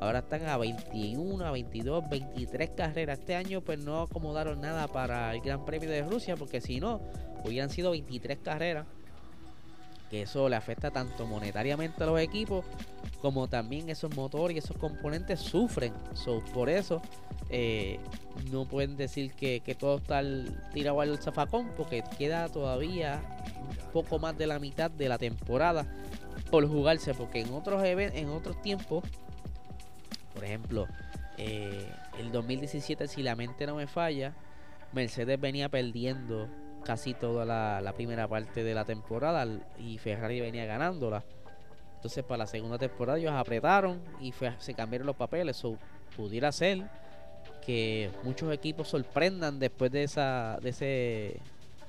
Ahora 0.00 0.18
están 0.18 0.46
a 0.46 0.56
21, 0.56 1.46
a 1.46 1.52
22, 1.52 2.10
23 2.10 2.70
carreras. 2.70 3.20
Este 3.20 3.36
año 3.36 3.60
pues 3.60 3.78
no 3.78 4.02
acomodaron 4.02 4.60
nada 4.60 4.88
para 4.88 5.32
el 5.32 5.40
Gran 5.40 5.64
Premio 5.64 5.88
de 5.88 6.02
Rusia 6.02 6.34
porque 6.36 6.60
si 6.60 6.80
no, 6.80 7.00
hubieran 7.44 7.70
sido 7.70 7.92
23 7.92 8.38
carreras. 8.38 8.86
Que 10.10 10.22
eso 10.22 10.48
le 10.48 10.56
afecta 10.56 10.90
tanto 10.90 11.26
monetariamente 11.26 12.02
a 12.02 12.06
los 12.06 12.20
equipos 12.20 12.64
como 13.20 13.48
también 13.48 13.90
esos 13.90 14.14
motores 14.16 14.54
y 14.54 14.58
esos 14.58 14.76
componentes 14.76 15.40
sufren. 15.40 15.92
por 16.54 16.70
eso 16.70 17.02
eh, 17.50 17.98
no 18.50 18.64
pueden 18.64 18.96
decir 18.96 19.32
que, 19.32 19.60
todo 19.78 19.98
está 19.98 20.22
tirado 20.72 21.00
al 21.00 21.18
zafacón 21.18 21.70
porque 21.76 22.02
queda 22.16 22.48
todavía 22.48 23.22
poco 23.92 24.18
más 24.18 24.36
de 24.38 24.46
la 24.46 24.58
mitad 24.58 24.90
de 24.90 25.08
la 25.08 25.18
temporada 25.18 25.86
por 26.50 26.66
jugarse 26.68 27.14
porque 27.14 27.40
en 27.40 27.52
otros 27.52 27.82
en 27.84 28.28
otros 28.28 28.60
tiempos 28.62 29.04
por 30.38 30.44
ejemplo, 30.44 30.86
eh, 31.36 31.90
el 32.20 32.30
2017, 32.30 33.08
si 33.08 33.24
la 33.24 33.34
mente 33.34 33.66
no 33.66 33.74
me 33.74 33.88
falla, 33.88 34.34
Mercedes 34.92 35.40
venía 35.40 35.68
perdiendo 35.68 36.48
casi 36.84 37.14
toda 37.14 37.44
la, 37.44 37.92
primera 37.94 38.28
parte 38.28 38.64
de 38.64 38.74
la 38.74 38.84
temporada 38.84 39.46
y 39.78 39.98
Ferrari 39.98 40.40
venía 40.40 40.64
ganándola. 40.66 41.24
Entonces, 41.96 42.24
para 42.24 42.38
la 42.38 42.46
segunda 42.46 42.78
temporada, 42.78 43.18
ellos 43.18 43.32
apretaron 43.32 44.00
y 44.20 44.32
se 44.58 44.74
cambiaron 44.74 45.06
los 45.06 45.16
papeles. 45.16 45.64
o 45.64 45.76
pudiera 46.16 46.50
ser 46.52 46.88
que 47.64 48.10
muchos 48.24 48.52
equipos 48.52 48.88
sorprendan 48.88 49.58
después 49.58 49.92
de, 49.92 50.04
esa, 50.04 50.58
de, 50.62 50.70
ese, 50.70 50.84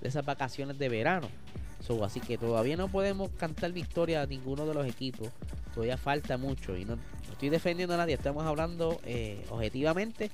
de 0.01 0.07
esas 0.07 0.25
vacaciones 0.25 0.77
de 0.77 0.89
verano. 0.89 1.29
así 2.03 2.19
que 2.19 2.37
todavía 2.37 2.75
no 2.75 2.89
podemos 2.89 3.29
cantar 3.31 3.71
victoria 3.71 4.21
a 4.21 4.25
ninguno 4.25 4.65
de 4.65 4.73
los 4.73 4.85
equipos. 4.85 5.29
Todavía 5.73 5.97
falta 5.97 6.37
mucho 6.37 6.75
y 6.75 6.83
no, 6.83 6.97
estoy 7.31 7.49
defendiendo 7.49 7.93
a 7.93 7.97
nadie, 7.97 8.15
estamos 8.15 8.45
hablando 8.45 8.99
eh, 9.05 9.45
objetivamente 9.49 10.31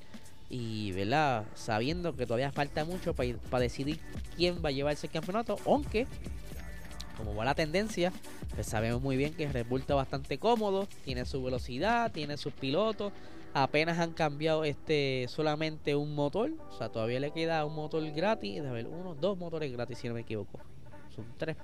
y 0.48 0.92
¿verdad? 0.92 1.44
sabiendo 1.54 2.14
que 2.14 2.26
todavía 2.26 2.52
falta 2.52 2.84
mucho 2.84 3.14
para 3.14 3.60
decidir 3.60 3.98
quién 4.36 4.64
va 4.64 4.68
a 4.68 4.72
llevarse 4.72 5.06
el 5.06 5.12
campeonato, 5.12 5.56
aunque 5.66 6.06
como 7.16 7.34
va 7.34 7.44
la 7.44 7.54
tendencia, 7.54 8.12
pues 8.54 8.66
sabemos 8.66 9.00
muy 9.00 9.16
bien 9.16 9.34
que 9.34 9.48
Red 9.48 9.66
Bull 9.66 9.84
bastante 9.88 10.38
cómodo, 10.38 10.86
tiene 11.04 11.24
su 11.24 11.42
velocidad, 11.42 12.12
tiene 12.12 12.36
sus 12.36 12.52
pilotos, 12.52 13.12
apenas 13.54 13.98
han 13.98 14.12
cambiado 14.12 14.64
este 14.64 15.26
solamente 15.28 15.96
un 15.96 16.14
motor, 16.14 16.52
o 16.70 16.76
sea, 16.76 16.90
todavía 16.90 17.20
le 17.20 17.30
queda 17.30 17.64
un 17.64 17.74
motor 17.74 18.04
gratis, 18.12 18.60
a 18.60 18.72
ver, 18.72 18.86
uno, 18.86 19.14
dos 19.14 19.38
motores 19.38 19.72
gratis 19.72 19.98
si 19.98 20.08
no 20.08 20.14
me 20.14 20.20
equivoco, 20.20 20.60
son 21.14 21.24
tres. 21.38 21.56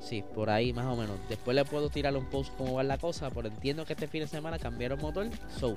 Sí, 0.00 0.24
por 0.34 0.50
ahí 0.50 0.72
más 0.72 0.86
o 0.86 0.96
menos. 0.96 1.16
Después 1.28 1.54
le 1.54 1.64
puedo 1.64 1.90
tirar 1.90 2.16
un 2.16 2.26
post 2.26 2.54
cómo 2.56 2.74
va 2.74 2.82
la 2.82 2.98
cosa, 2.98 3.30
pero 3.30 3.48
entiendo 3.48 3.84
que 3.84 3.94
este 3.94 4.06
fin 4.06 4.22
de 4.22 4.28
semana 4.28 4.58
cambiaron 4.58 5.00
motor, 5.00 5.28
so 5.58 5.76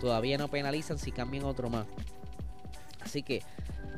todavía 0.00 0.38
no 0.38 0.48
penalizan 0.48 0.98
si 0.98 1.12
cambian 1.12 1.44
otro 1.44 1.70
más. 1.70 1.86
Así 3.00 3.22
que, 3.22 3.42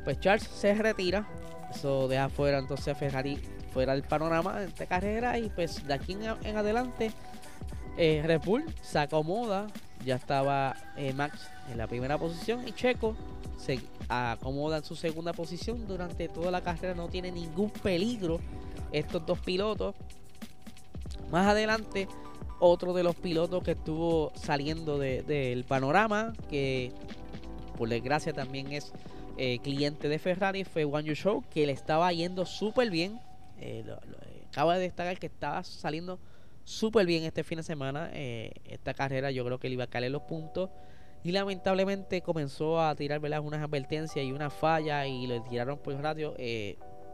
pues 0.03 0.19
Charles 0.19 0.47
se 0.47 0.73
retira, 0.73 1.27
eso 1.73 2.07
deja 2.07 2.29
fuera 2.29 2.59
entonces 2.59 2.87
a 2.87 2.95
Ferrari 2.95 3.39
fuera 3.73 3.93
del 3.93 4.03
panorama 4.03 4.59
de 4.59 4.67
esta 4.67 4.85
carrera 4.85 5.37
y 5.37 5.49
pues 5.49 5.85
de 5.85 5.93
aquí 5.93 6.13
en, 6.13 6.57
adelante 6.57 7.11
eh, 7.97 8.23
Red 8.25 8.41
Bull 8.45 8.63
se 8.81 8.99
acomoda, 8.99 9.67
ya 10.05 10.15
estaba 10.15 10.75
eh, 10.95 11.11
Max 11.13 11.49
en 11.69 11.77
la 11.77 11.87
primera 11.87 12.17
posición 12.17 12.65
y 12.65 12.71
Checo 12.71 13.17
se 13.57 13.81
acomoda 14.07 14.77
en 14.77 14.83
su 14.83 14.95
segunda 14.95 15.33
posición 15.33 15.87
durante 15.87 16.29
toda 16.29 16.51
la 16.51 16.61
carrera, 16.61 16.93
no 16.93 17.09
tiene 17.09 17.31
ningún 17.31 17.69
peligro 17.69 18.39
estos 18.97 19.25
dos 19.25 19.39
pilotos. 19.39 19.95
Más 21.31 21.47
adelante, 21.47 22.07
otro 22.59 22.93
de 22.93 23.03
los 23.03 23.15
pilotos 23.15 23.63
que 23.63 23.71
estuvo 23.71 24.31
saliendo 24.35 24.97
del 24.97 25.63
panorama, 25.65 26.33
que 26.49 26.91
por 27.77 27.89
desgracia 27.89 28.31
también 28.33 28.71
es 28.71 28.93
eh, 29.37 29.59
cliente 29.59 30.07
de 30.07 30.17
Ferrari, 30.17 30.63
fue 30.63 30.85
Wang 30.85 31.07
Show, 31.07 31.43
que 31.49 31.65
le 31.65 31.73
estaba 31.73 32.11
yendo 32.13 32.45
súper 32.45 32.89
bien. 32.89 33.19
Eh, 33.59 33.83
eh, 33.85 34.43
acaba 34.49 34.75
de 34.75 34.81
destacar 34.81 35.19
que 35.19 35.27
estaba 35.27 35.63
saliendo 35.63 36.19
súper 36.63 37.05
bien 37.05 37.23
este 37.23 37.43
fin 37.43 37.57
de 37.57 37.63
semana. 37.63 38.09
Esta 38.13 38.93
carrera 38.93 39.31
yo 39.31 39.43
creo 39.43 39.59
que 39.59 39.67
le 39.67 39.73
iba 39.73 39.83
a 39.83 39.87
caer 39.87 40.11
los 40.11 40.23
puntos. 40.23 40.69
Y 41.23 41.31
lamentablemente 41.31 42.21
comenzó 42.21 42.79
a 42.79 42.95
tirar 42.95 43.19
unas 43.41 43.61
advertencias 43.61 44.23
y 44.23 44.31
una 44.31 44.49
falla 44.49 45.07
y 45.07 45.27
le 45.27 45.41
tiraron 45.41 45.79
por 45.79 45.95
radio. 45.95 46.33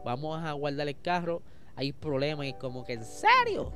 vamos 0.04 0.40
a 0.44 0.52
guardar 0.52 0.86
el 0.86 1.00
carro. 1.00 1.42
Hay 1.76 1.92
problemas 1.92 2.46
y 2.46 2.52
como 2.54 2.84
que 2.84 2.94
en 2.94 3.04
serio. 3.04 3.72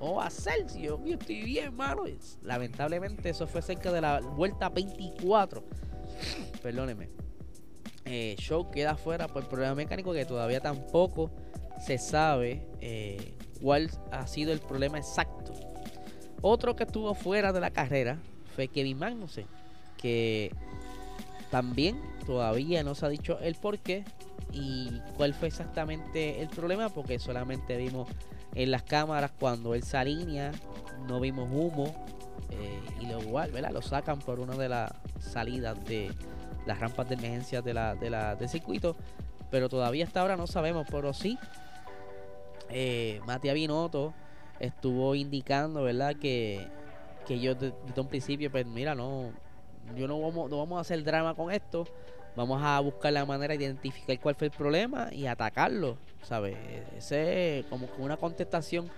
O 0.00 0.20
a 0.20 0.30
Celsius, 0.30 1.00
yo 1.04 1.14
estoy 1.14 1.42
bien, 1.42 1.74
mano. 1.74 2.04
Lamentablemente 2.42 3.30
eso 3.30 3.46
fue 3.46 3.62
cerca 3.62 3.90
de 3.90 4.00
la 4.00 4.20
vuelta 4.20 4.68
24. 4.68 5.64
Perdóneme. 6.62 7.08
show 8.36 8.70
queda 8.70 8.96
fuera 8.96 9.26
por 9.28 9.48
problema 9.48 9.74
mecánico 9.74 10.12
que 10.12 10.24
todavía 10.24 10.60
tampoco 10.60 11.30
se 11.84 11.98
sabe 11.98 12.66
eh, 12.80 13.34
cuál 13.60 13.90
ha 14.10 14.26
sido 14.26 14.52
el 14.52 14.60
problema 14.60 14.98
exacto. 14.98 15.52
Otro 16.40 16.76
que 16.76 16.84
estuvo 16.84 17.14
fuera 17.14 17.52
de 17.52 17.60
la 17.60 17.70
carrera 17.70 18.18
fue 18.54 18.68
Kevin 18.68 18.98
Magnussen, 18.98 19.46
que 19.96 20.52
también 21.50 22.00
todavía 22.26 22.82
no 22.82 22.94
se 22.94 23.06
ha 23.06 23.08
dicho 23.08 23.38
el 23.40 23.54
por 23.56 23.78
qué 23.78 24.04
y 24.52 25.00
cuál 25.16 25.34
fue 25.34 25.48
exactamente 25.48 26.40
el 26.40 26.48
problema, 26.48 26.88
porque 26.88 27.18
solamente 27.18 27.76
vimos 27.76 28.08
en 28.54 28.70
las 28.70 28.82
cámaras 28.82 29.30
cuando 29.38 29.74
él 29.74 29.82
se 29.82 30.52
no 31.06 31.20
vimos 31.20 31.48
humo 31.50 32.06
eh, 32.50 32.80
y 33.00 33.06
lo 33.06 33.20
igual, 33.20 33.52
¿verdad? 33.52 33.70
Lo 33.72 33.82
sacan 33.82 34.18
por 34.18 34.40
una 34.40 34.56
de 34.56 34.68
las 34.68 34.90
salidas 35.20 35.82
de 35.84 36.12
las 36.66 36.80
rampas 36.80 37.08
de 37.08 37.14
emergencia 37.14 37.62
de 37.62 37.74
la, 37.74 37.94
de 37.94 38.10
la, 38.10 38.36
del 38.36 38.48
circuito, 38.48 38.96
pero 39.50 39.68
todavía 39.68 40.04
hasta 40.04 40.20
ahora 40.20 40.36
no 40.36 40.46
sabemos, 40.46 40.86
pero 40.90 41.12
sí 41.12 41.38
eh, 42.70 43.20
Matías 43.26 43.54
Binotto 43.54 44.12
estuvo 44.60 45.14
indicando, 45.14 45.82
¿verdad? 45.82 46.16
Que, 46.16 46.68
que 47.26 47.38
yo 47.38 47.54
desde 47.54 48.00
un 48.00 48.08
principio, 48.08 48.50
pues 48.50 48.66
mira, 48.66 48.94
no, 48.94 49.30
yo 49.96 50.06
no 50.08 50.20
vamos, 50.20 50.50
no 50.50 50.58
vamos 50.58 50.78
a 50.78 50.80
hacer 50.80 51.02
drama 51.04 51.34
con 51.34 51.50
esto. 51.50 51.86
Vamos 52.38 52.62
a 52.62 52.78
buscar 52.78 53.12
la 53.12 53.26
manera 53.26 53.56
de 53.56 53.64
identificar 53.64 54.16
cuál 54.20 54.36
fue 54.36 54.46
el 54.46 54.52
problema 54.52 55.08
y 55.10 55.26
atacarlo, 55.26 55.98
¿sabes? 56.22 56.56
Ese 56.96 57.58
es 57.58 57.66
como 57.66 57.88
una 57.98 58.16
contestación 58.16 58.88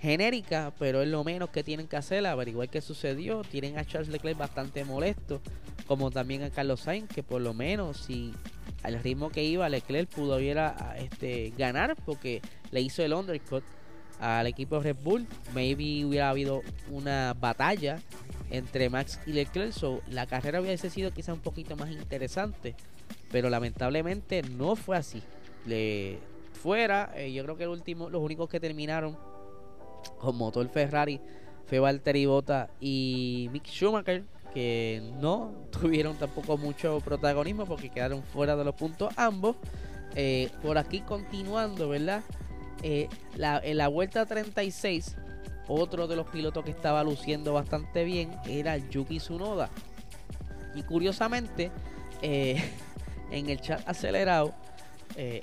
genérica, 0.00 0.72
pero 0.78 1.02
es 1.02 1.08
lo 1.08 1.22
menos 1.22 1.50
que 1.50 1.62
tienen 1.62 1.88
que 1.88 1.98
hacer, 1.98 2.24
averiguar 2.24 2.70
qué 2.70 2.80
sucedió. 2.80 3.42
Tienen 3.42 3.76
a 3.76 3.84
Charles 3.84 4.08
Leclerc 4.08 4.38
bastante 4.38 4.82
molesto, 4.86 5.42
como 5.86 6.10
también 6.10 6.42
a 6.42 6.48
Carlos 6.48 6.80
Sainz, 6.80 7.12
que 7.12 7.22
por 7.22 7.42
lo 7.42 7.52
menos 7.52 7.98
si 7.98 8.32
al 8.82 8.98
ritmo 9.02 9.28
que 9.28 9.44
iba 9.44 9.68
Leclerc 9.68 10.08
pudo 10.08 10.38
este, 10.38 11.52
ganar, 11.58 11.96
porque 12.06 12.40
le 12.70 12.80
hizo 12.80 13.02
el 13.02 13.12
undercut 13.12 13.62
al 14.20 14.46
equipo 14.46 14.80
Red 14.80 14.96
Bull. 15.02 15.26
Maybe 15.54 16.02
hubiera 16.06 16.30
habido 16.30 16.62
una 16.90 17.34
batalla 17.38 17.98
entre 18.50 18.90
Max 18.90 19.20
y 19.26 19.32
Leclerc. 19.32 19.74
La 20.10 20.26
carrera 20.26 20.60
hubiese 20.60 20.90
sido 20.90 21.12
quizá 21.12 21.32
un 21.32 21.40
poquito 21.40 21.76
más 21.76 21.90
interesante. 21.90 22.74
Pero 23.30 23.50
lamentablemente 23.50 24.42
no 24.42 24.76
fue 24.76 24.96
así. 24.96 25.22
Le 25.66 26.18
fuera, 26.52 27.12
eh, 27.16 27.32
yo 27.32 27.42
creo 27.44 27.56
que 27.56 27.64
el 27.64 27.70
último, 27.70 28.08
los 28.08 28.22
únicos 28.22 28.48
que 28.48 28.60
terminaron 28.60 29.16
con 30.18 30.36
motor 30.36 30.68
Ferrari 30.68 31.20
fue 31.66 31.80
Valtteri 31.80 32.26
Bota 32.26 32.70
y 32.80 33.48
Mick 33.52 33.66
Schumacher. 33.66 34.24
Que 34.54 35.02
no 35.20 35.52
tuvieron 35.70 36.16
tampoco 36.16 36.56
mucho 36.56 37.00
protagonismo 37.04 37.66
porque 37.66 37.90
quedaron 37.90 38.22
fuera 38.22 38.56
de 38.56 38.64
los 38.64 38.74
puntos 38.74 39.12
ambos. 39.16 39.56
Eh, 40.14 40.50
por 40.62 40.78
aquí 40.78 41.00
continuando, 41.00 41.90
¿verdad? 41.90 42.22
Eh, 42.82 43.08
en 43.34 43.76
la 43.76 43.88
vuelta 43.88 44.24
36, 44.24 45.16
otro 45.68 46.06
de 46.06 46.16
los 46.16 46.26
pilotos 46.28 46.64
que 46.64 46.70
estaba 46.70 47.02
luciendo 47.02 47.52
bastante 47.52 48.04
bien 48.04 48.30
era 48.46 48.76
Yuki 48.76 49.18
Tsunoda. 49.18 49.70
Y 50.74 50.82
curiosamente, 50.82 51.70
eh, 52.22 52.62
en 53.30 53.48
el 53.48 53.60
chat 53.60 53.86
acelerado, 53.88 54.54
eh, 55.16 55.42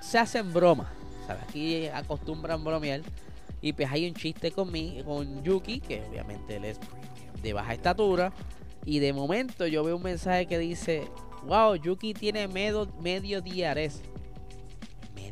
se 0.00 0.18
hacen 0.18 0.52
bromas. 0.52 0.88
Aquí 1.28 1.86
acostumbran 1.88 2.64
bromear. 2.64 3.02
Y 3.60 3.72
pues 3.72 3.90
hay 3.90 4.08
un 4.08 4.14
chiste 4.14 4.50
con, 4.52 4.70
con 5.04 5.42
Yuki, 5.42 5.80
que 5.80 6.02
obviamente 6.08 6.56
él 6.56 6.64
es 6.64 6.78
de 7.42 7.52
baja 7.52 7.74
estatura. 7.74 8.32
Y 8.84 9.00
de 9.00 9.12
momento 9.12 9.66
yo 9.66 9.84
veo 9.84 9.96
un 9.96 10.02
mensaje 10.02 10.46
que 10.46 10.58
dice, 10.58 11.08
wow, 11.46 11.74
Yuki 11.74 12.14
tiene 12.14 12.48
medio, 12.48 12.88
medio 13.00 13.42
diares 13.42 14.02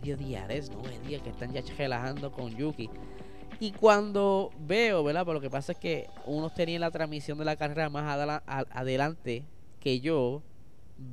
medio 0.06 0.16
diares, 0.16 0.70
¿no? 0.70 0.82
día 1.06 1.20
que 1.20 1.30
están 1.30 1.52
ya 1.52 1.62
relajando 1.76 2.30
con 2.30 2.54
Yuki. 2.56 2.90
Y 3.58 3.72
cuando 3.72 4.50
veo, 4.58 5.02
¿verdad? 5.02 5.22
Pero 5.22 5.34
lo 5.34 5.40
que 5.40 5.50
pasa 5.50 5.72
es 5.72 5.78
que 5.78 6.08
unos 6.26 6.54
tenían 6.54 6.80
la 6.82 6.90
transmisión 6.90 7.38
de 7.38 7.44
la 7.44 7.56
carrera 7.56 7.88
más 7.88 8.18
adelante 8.46 9.44
que 9.80 10.00
yo. 10.00 10.42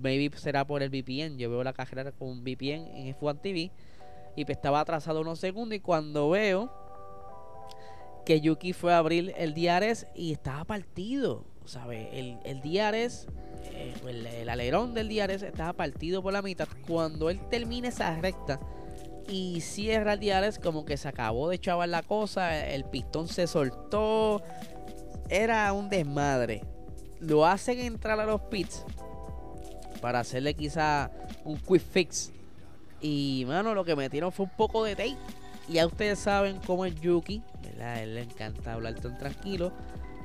Maybe 0.01 0.35
será 0.37 0.65
por 0.65 0.83
el 0.83 0.89
VPN. 0.89 1.37
Yo 1.37 1.49
veo 1.49 1.63
la 1.63 1.73
carrera 1.73 2.11
con 2.11 2.43
VPN 2.43 2.87
en 2.95 3.15
F1 3.15 3.41
TV. 3.41 3.71
Y 4.35 4.45
pues 4.45 4.57
estaba 4.57 4.81
atrasado 4.81 5.21
unos 5.21 5.39
segundos. 5.39 5.77
Y 5.77 5.79
cuando 5.79 6.29
veo 6.29 6.71
que 8.25 8.41
Yuki 8.41 8.73
fue 8.73 8.93
a 8.93 8.97
abrir 8.97 9.33
el 9.37 9.53
Diares 9.53 10.07
y 10.15 10.33
estaba 10.33 10.63
partido. 10.65 11.45
¿Sabes? 11.65 12.09
El, 12.11 12.39
el 12.43 12.61
Diares, 12.61 13.27
eh, 13.71 13.93
el, 14.05 14.49
alerón 14.49 14.93
del 14.93 15.07
Diares 15.07 15.43
estaba 15.43 15.71
partido 15.73 16.21
por 16.21 16.33
la 16.33 16.41
mitad. 16.41 16.67
Cuando 16.87 17.29
él 17.29 17.39
termina 17.49 17.87
esa 17.87 18.19
recta 18.19 18.59
y 19.27 19.61
cierra 19.61 20.13
el 20.13 20.19
Diares 20.19 20.59
como 20.59 20.85
que 20.85 20.97
se 20.97 21.07
acabó 21.07 21.49
de 21.49 21.59
chavar 21.59 21.89
la 21.89 22.03
cosa, 22.03 22.67
el 22.67 22.85
pistón 22.85 23.27
se 23.27 23.47
soltó, 23.47 24.41
era 25.29 25.71
un 25.73 25.89
desmadre. 25.89 26.63
Lo 27.19 27.45
hacen 27.45 27.79
entrar 27.79 28.19
a 28.19 28.25
los 28.25 28.41
pits 28.41 28.85
para 30.01 30.19
hacerle 30.19 30.53
quizá 30.53 31.11
un 31.45 31.57
quick 31.57 31.81
fix. 31.81 32.31
Y 33.01 33.45
mano, 33.47 33.73
lo 33.73 33.85
que 33.85 33.95
metieron 33.95 34.31
fue 34.31 34.45
un 34.45 34.51
poco 34.51 34.83
de 34.83 34.95
tape. 34.95 35.17
Ya 35.69 35.85
ustedes 35.85 36.19
saben 36.19 36.59
cómo 36.65 36.85
es 36.85 36.99
Yuki, 36.99 37.41
¿verdad? 37.61 37.93
A 37.93 38.03
él 38.03 38.15
le 38.15 38.21
encanta 38.23 38.73
hablar 38.73 38.95
tan 38.95 39.17
tranquilo. 39.17 39.71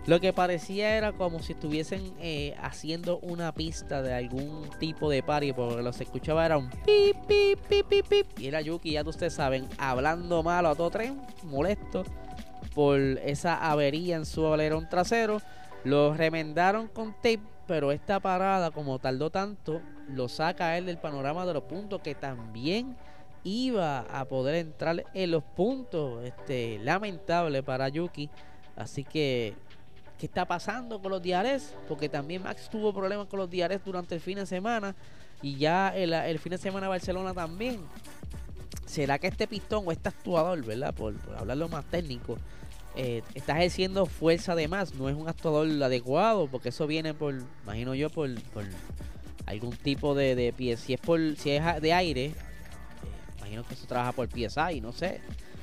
Lo 0.08 0.20
que 0.20 0.32
parecía 0.32 0.96
era 0.96 1.12
como 1.12 1.40
si 1.40 1.52
estuviesen 1.52 2.14
eh, 2.18 2.56
haciendo 2.62 3.18
una 3.18 3.52
pista 3.52 4.00
de 4.00 4.14
algún 4.14 4.66
tipo 4.80 5.10
de 5.10 5.22
party, 5.22 5.52
porque 5.52 5.82
lo 5.82 5.90
que 5.90 5.98
se 5.98 6.04
escuchaba 6.04 6.46
era 6.46 6.56
un 6.56 6.70
pip, 6.70 7.14
pip, 7.26 7.58
pip, 7.68 7.86
pip, 7.86 8.06
pip. 8.08 8.26
Y 8.38 8.46
era 8.46 8.62
Yuki, 8.62 8.92
ya 8.92 9.02
ustedes 9.02 9.34
saben, 9.34 9.68
hablando 9.76 10.42
malo 10.42 10.70
a 10.70 10.74
todo 10.74 10.88
tren, 10.88 11.20
molesto 11.42 12.04
por 12.74 12.98
esa 12.98 13.70
avería 13.70 14.16
en 14.16 14.24
su 14.24 14.46
alerón 14.46 14.88
trasero. 14.88 15.42
Lo 15.84 16.14
remendaron 16.14 16.88
con 16.88 17.12
tape, 17.12 17.42
pero 17.66 17.92
esta 17.92 18.18
parada, 18.18 18.70
como 18.70 18.98
tardó 18.98 19.28
tanto, 19.28 19.82
lo 20.08 20.30
saca 20.30 20.78
él 20.78 20.86
del 20.86 20.96
panorama 20.96 21.44
de 21.44 21.52
los 21.52 21.64
puntos 21.64 22.00
que 22.00 22.14
también 22.14 22.96
iba 23.44 23.98
a 23.98 24.24
poder 24.24 24.54
entrar 24.54 25.04
en 25.12 25.30
los 25.32 25.44
puntos. 25.44 26.24
Este, 26.24 26.78
lamentable 26.78 27.62
para 27.62 27.90
Yuki. 27.90 28.30
Así 28.74 29.04
que 29.04 29.54
qué 30.18 30.26
está 30.26 30.44
pasando 30.44 31.00
con 31.00 31.10
los 31.10 31.22
diares, 31.22 31.74
porque 31.88 32.08
también 32.08 32.42
Max 32.42 32.68
tuvo 32.70 32.92
problemas 32.92 33.26
con 33.28 33.38
los 33.38 33.48
diares 33.48 33.80
durante 33.84 34.14
el 34.14 34.20
fin 34.20 34.36
de 34.36 34.46
semana 34.46 34.94
y 35.40 35.56
ya 35.56 35.94
el, 35.96 36.38
fin 36.38 36.50
de 36.50 36.58
semana 36.58 36.88
Barcelona 36.88 37.32
también. 37.32 37.80
¿será 38.86 39.18
que 39.18 39.26
este 39.26 39.46
pistón 39.46 39.84
o 39.86 39.92
este 39.92 40.08
actuador, 40.08 40.64
¿verdad? 40.64 40.94
Por, 40.94 41.14
hablarlo 41.36 41.68
más 41.68 41.84
técnico, 41.84 42.38
eh, 42.96 43.22
está 43.34 43.56
ejerciendo 43.58 44.06
fuerza 44.06 44.54
de 44.54 44.66
más, 44.66 44.94
no 44.94 45.08
es 45.08 45.16
un 45.16 45.28
actuador 45.28 45.68
adecuado, 45.82 46.48
porque 46.48 46.70
eso 46.70 46.86
viene 46.86 47.14
por, 47.14 47.34
imagino 47.64 47.94
yo, 47.94 48.10
por, 48.10 48.30
algún 49.46 49.76
tipo 49.76 50.14
de, 50.14 50.34
de 50.34 50.52
pie. 50.52 50.76
Si 50.76 50.94
es 50.94 51.00
por, 51.00 51.20
si 51.36 51.50
es 51.50 51.80
de 51.80 51.92
aire, 51.92 52.24
eh, 52.26 52.34
imagino 53.38 53.64
que 53.66 53.74
eso 53.74 53.86
trabaja 53.86 54.12
por 54.12 54.28
PSI, 54.28 54.80
no 54.80 54.92
sé. 54.92 55.20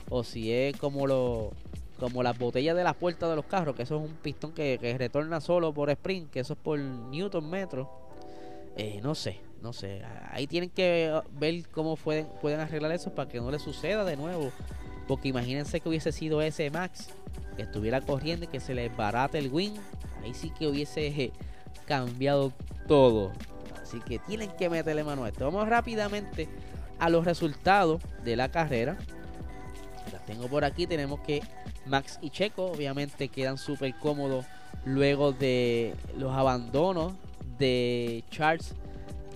O 0.09 0.23
si 0.23 0.51
es 0.51 0.77
como 0.77 1.07
lo, 1.07 1.51
como 1.99 2.23
las 2.23 2.37
botellas 2.37 2.75
de 2.75 2.83
las 2.83 2.95
puertas 2.95 3.29
de 3.29 3.35
los 3.35 3.45
carros, 3.45 3.75
que 3.75 3.83
eso 3.83 3.97
es 3.97 4.09
un 4.09 4.15
pistón 4.17 4.51
que, 4.51 4.77
que 4.79 4.97
retorna 4.97 5.39
solo 5.41 5.73
por 5.73 5.89
sprint, 5.89 6.29
que 6.29 6.41
eso 6.41 6.53
es 6.53 6.59
por 6.59 6.79
newton 6.79 7.49
metro. 7.49 7.89
Eh, 8.77 8.99
no 9.01 9.15
sé, 9.15 9.39
no 9.61 9.73
sé. 9.73 10.01
Ahí 10.31 10.47
tienen 10.47 10.69
que 10.69 11.21
ver 11.31 11.67
cómo 11.69 11.95
pueden, 11.95 12.27
pueden 12.41 12.59
arreglar 12.59 12.91
eso 12.91 13.13
para 13.13 13.29
que 13.29 13.39
no 13.39 13.49
le 13.51 13.59
suceda 13.59 14.03
de 14.03 14.17
nuevo. 14.17 14.51
Porque 15.07 15.29
imagínense 15.29 15.79
que 15.79 15.89
hubiese 15.89 16.11
sido 16.11 16.41
ese 16.41 16.69
Max 16.69 17.09
que 17.55 17.63
estuviera 17.63 18.01
corriendo 18.01 18.45
y 18.45 18.47
que 18.47 18.59
se 18.59 18.73
le 18.73 18.89
barate 18.89 19.37
el 19.37 19.51
wing. 19.51 19.75
Ahí 20.23 20.33
sí 20.33 20.51
que 20.51 20.67
hubiese 20.67 21.31
cambiado 21.85 22.51
todo. 22.87 23.31
Así 23.81 23.99
que 24.01 24.19
tienen 24.19 24.51
que 24.57 24.69
meterle 24.69 25.03
mano 25.03 25.23
a 25.23 25.29
esto. 25.29 25.45
Vamos 25.45 25.67
rápidamente 25.69 26.49
a 26.99 27.09
los 27.09 27.23
resultados 27.23 28.01
de 28.23 28.35
la 28.35 28.49
carrera. 28.49 28.97
Tengo 30.25 30.47
por 30.47 30.65
aquí. 30.65 30.87
Tenemos 30.87 31.19
que 31.21 31.41
Max 31.85 32.19
y 32.21 32.29
Checo 32.29 32.65
obviamente 32.71 33.29
quedan 33.29 33.57
súper 33.57 33.95
cómodos 33.95 34.45
luego 34.85 35.31
de 35.31 35.93
los 36.17 36.33
abandonos 36.33 37.13
de 37.57 38.23
Charles 38.29 38.73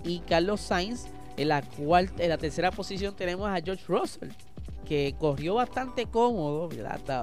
y 0.04 0.20
Carlos 0.20 0.62
Sainz. 0.62 1.08
En 1.38 1.48
la, 1.48 1.62
cuarta, 1.62 2.22
en 2.22 2.30
la 2.30 2.38
tercera 2.38 2.70
posición 2.70 3.16
tenemos 3.16 3.48
a 3.48 3.62
George 3.62 3.86
Russell, 3.88 4.30
que 4.86 5.16
corrió 5.18 5.56
bastante 5.56 6.06
cómodo, 6.06 6.68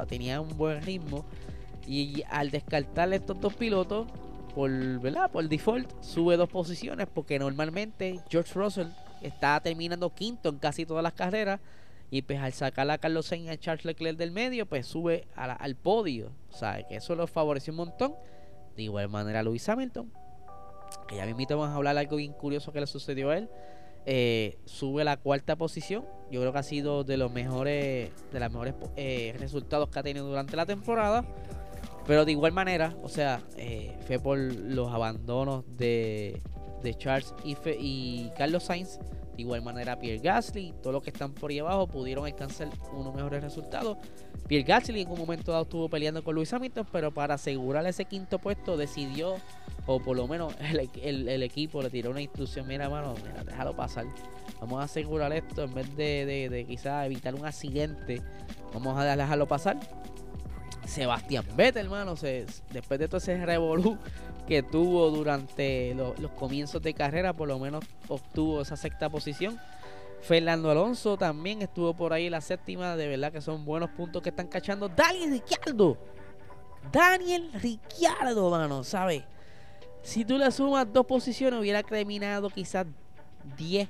tenía 0.08 0.40
un 0.40 0.56
buen 0.56 0.80
ritmo. 0.82 1.24
Y 1.86 2.22
al 2.30 2.50
descartar 2.50 3.12
estos 3.12 3.38
dos 3.40 3.52
pilotos, 3.54 4.06
por, 4.54 4.70
¿verdad? 5.00 5.30
por 5.30 5.46
default, 5.46 5.90
sube 6.00 6.38
dos 6.38 6.48
posiciones, 6.48 7.06
porque 7.12 7.38
normalmente 7.38 8.18
George 8.30 8.54
Russell 8.54 8.88
está 9.20 9.60
terminando 9.60 10.08
quinto 10.14 10.48
en 10.48 10.56
casi 10.56 10.86
todas 10.86 11.02
las 11.02 11.12
carreras. 11.12 11.60
Y 12.10 12.22
pues 12.22 12.38
al 12.38 12.52
sacar 12.52 12.90
a 12.90 12.98
Carlos 12.98 13.26
Sainz 13.26 13.46
y 13.46 13.48
a 13.48 13.58
Charles 13.58 13.84
Leclerc 13.84 14.16
del 14.16 14.30
medio, 14.30 14.66
pues 14.66 14.86
sube 14.86 15.26
al 15.34 15.74
podio. 15.76 16.32
O 16.50 16.56
sea, 16.56 16.82
que 16.86 16.96
eso 16.96 17.14
lo 17.14 17.26
favoreció 17.26 17.72
un 17.72 17.78
montón. 17.78 18.14
De 18.76 18.82
igual 18.84 19.08
manera, 19.08 19.42
Lewis 19.42 19.68
Hamilton 19.68 20.10
que 21.06 21.16
ya 21.16 21.24
me 21.24 21.30
invito 21.32 21.62
a 21.62 21.74
hablar 21.74 21.96
algo 21.96 22.16
bien 22.16 22.32
curioso 22.32 22.72
que 22.72 22.80
le 22.80 22.86
sucedió 22.86 23.30
a 23.30 23.38
él. 23.38 23.48
Eh, 24.08 24.58
sube 24.64 25.02
a 25.02 25.04
la 25.04 25.16
cuarta 25.16 25.56
posición. 25.56 26.04
Yo 26.30 26.40
creo 26.40 26.52
que 26.52 26.58
ha 26.58 26.62
sido 26.62 27.04
de 27.04 27.16
los 27.16 27.32
mejores, 27.32 28.10
de 28.32 28.40
los 28.40 28.50
mejores 28.50 28.74
eh, 28.96 29.34
resultados 29.38 29.88
que 29.88 29.98
ha 29.98 30.02
tenido 30.02 30.26
durante 30.26 30.56
la 30.56 30.66
temporada. 30.66 31.24
Pero 32.06 32.24
de 32.24 32.32
igual 32.32 32.52
manera, 32.52 32.96
o 33.02 33.08
sea, 33.08 33.42
eh, 33.56 33.96
fue 34.06 34.20
por 34.20 34.38
los 34.38 34.92
abandonos 34.92 35.64
de, 35.76 36.40
de 36.82 36.94
Charles 36.94 37.34
y, 37.44 37.56
y 37.78 38.30
Carlos 38.36 38.64
Sainz. 38.64 39.00
De 39.36 39.42
igual 39.42 39.60
manera, 39.60 39.98
Pierre 39.98 40.18
Gasly, 40.18 40.72
todos 40.82 40.94
los 40.94 41.02
que 41.02 41.10
están 41.10 41.34
por 41.34 41.50
ahí 41.50 41.58
abajo 41.58 41.86
pudieron 41.86 42.24
alcanzar 42.24 42.70
unos 42.92 43.14
mejores 43.14 43.42
resultados. 43.42 43.98
Pierre 44.48 44.66
Gasly 44.66 45.02
en 45.02 45.10
un 45.10 45.18
momento 45.18 45.52
dado 45.52 45.64
estuvo 45.64 45.90
peleando 45.90 46.24
con 46.24 46.34
Luis 46.34 46.52
Hamilton, 46.52 46.86
pero 46.90 47.12
para 47.12 47.34
asegurar 47.34 47.86
ese 47.86 48.06
quinto 48.06 48.38
puesto 48.38 48.78
decidió 48.78 49.36
o 49.86 50.00
por 50.00 50.16
lo 50.16 50.26
menos 50.26 50.54
el, 51.02 51.42
equipo 51.42 51.82
le 51.82 51.90
tiró 51.90 52.10
una 52.10 52.22
instrucción, 52.22 52.66
mira 52.66 52.88
mano, 52.88 53.14
mira, 53.24 53.44
déjalo 53.44 53.76
pasar. 53.76 54.06
Vamos 54.60 54.80
a 54.80 54.84
asegurar 54.84 55.32
esto 55.34 55.64
en 55.64 55.74
vez 55.74 55.96
de, 55.96 56.48
de, 56.50 56.64
quizás 56.64 57.04
evitar 57.04 57.34
un 57.34 57.44
accidente. 57.44 58.22
Vamos 58.72 58.98
a 58.98 59.16
dejarlo 59.16 59.46
pasar. 59.46 59.78
Sebastián 60.86 61.44
Vettel, 61.56 61.86
hermano, 61.86 62.16
se, 62.16 62.46
después 62.72 62.98
de 62.98 63.08
todo 63.08 63.18
ese 63.18 63.44
revolú 63.44 63.98
que 64.46 64.62
tuvo 64.62 65.10
durante 65.10 65.94
los 65.94 66.30
comienzos 66.32 66.80
de 66.82 66.94
carrera, 66.94 67.32
por 67.32 67.48
lo 67.48 67.58
menos 67.58 67.84
obtuvo 68.08 68.62
esa 68.62 68.76
sexta 68.76 69.08
posición. 69.08 69.58
Fernando 70.22 70.70
Alonso 70.70 71.16
también 71.16 71.62
estuvo 71.62 71.94
por 71.94 72.12
ahí 72.12 72.30
la 72.30 72.40
séptima, 72.40 72.96
de 72.96 73.06
verdad 73.06 73.32
que 73.32 73.40
son 73.40 73.64
buenos 73.64 73.90
puntos 73.90 74.22
que 74.22 74.30
están 74.30 74.48
cachando. 74.48 74.88
Daniel 74.88 75.30
Ricciardo, 75.30 75.98
Daniel 76.90 77.50
Ricciardo, 77.54 78.50
mano, 78.50 78.82
¿sabes? 78.82 79.24
Si 80.02 80.24
tú 80.24 80.38
le 80.38 80.50
sumas 80.52 80.92
dos 80.92 81.04
posiciones, 81.06 81.60
hubiera 81.60 81.82
terminado 81.82 82.48
quizás 82.48 82.86
10. 83.56 83.88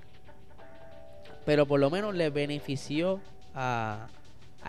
Pero 1.45 1.67
por 1.67 1.79
lo 1.79 1.91
menos 1.91 2.15
le 2.15 2.31
benefició 2.31 3.21
al 3.55 4.09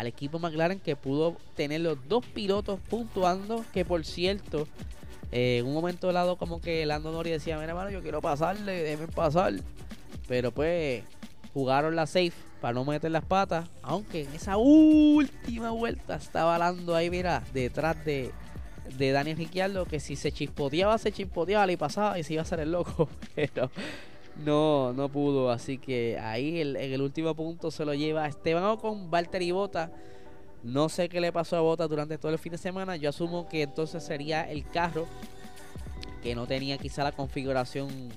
equipo 0.05 0.39
McLaren 0.39 0.79
que 0.79 0.95
pudo 0.95 1.37
tener 1.55 1.81
los 1.81 1.97
dos 2.07 2.25
pilotos 2.25 2.79
puntuando. 2.89 3.65
Que 3.73 3.83
por 3.83 4.05
cierto, 4.05 4.67
en 5.31 5.65
un 5.65 5.73
momento 5.73 6.11
dado, 6.11 6.37
como 6.37 6.61
que 6.61 6.85
Lando 6.85 7.11
Norris 7.11 7.33
decía: 7.33 7.57
Mira, 7.57 7.69
hermano, 7.69 7.89
yo 7.89 8.01
quiero 8.01 8.21
pasarle, 8.21 8.83
déjenme 8.83 9.07
pasar. 9.07 9.53
Pero 10.27 10.51
pues 10.51 11.03
jugaron 11.53 11.95
la 11.95 12.05
safe 12.05 12.33
para 12.61 12.73
no 12.73 12.85
meter 12.85 13.11
las 13.11 13.25
patas. 13.25 13.67
Aunque 13.81 14.23
en 14.23 14.33
esa 14.33 14.57
última 14.57 15.71
vuelta 15.71 16.15
estaba 16.15 16.57
Lando 16.57 16.95
ahí, 16.95 17.09
mira, 17.09 17.43
detrás 17.53 18.03
de, 18.05 18.31
de 18.97 19.11
Daniel 19.11 19.37
Ricciardo 19.37 19.85
que 19.85 19.99
si 19.99 20.15
se 20.15 20.31
chispoteaba, 20.31 20.97
se 20.97 21.11
chispoteaba 21.11 21.71
y 21.71 21.77
pasaba 21.77 22.19
y 22.19 22.23
se 22.23 22.33
iba 22.33 22.41
a 22.41 22.43
hacer 22.43 22.59
el 22.59 22.71
loco. 22.71 23.09
Pero 23.35 23.69
no, 24.43 24.93
no 24.93 25.09
pudo. 25.09 25.51
Así 25.51 25.77
que 25.77 26.17
ahí 26.19 26.61
en 26.61 26.75
el 26.75 27.01
último 27.01 27.35
punto 27.35 27.71
se 27.71 27.85
lo 27.85 27.93
lleva 27.93 28.27
Esteban 28.27 28.77
con 28.77 29.09
Valtteri 29.09 29.51
Bota. 29.51 29.91
No 30.63 30.89
sé 30.89 31.09
qué 31.09 31.21
le 31.21 31.31
pasó 31.31 31.57
a 31.57 31.61
Bota 31.61 31.87
durante 31.87 32.17
todo 32.17 32.31
el 32.31 32.39
fin 32.39 32.51
de 32.51 32.57
semana. 32.57 32.95
Yo 32.95 33.09
asumo 33.09 33.47
que 33.47 33.63
entonces 33.63 34.03
sería 34.03 34.49
el 34.49 34.67
carro 34.67 35.07
que 36.21 36.35
no 36.35 36.47
tenía 36.47 36.77
quizá 36.77 37.03
la 37.03 37.11
configuración 37.11 38.09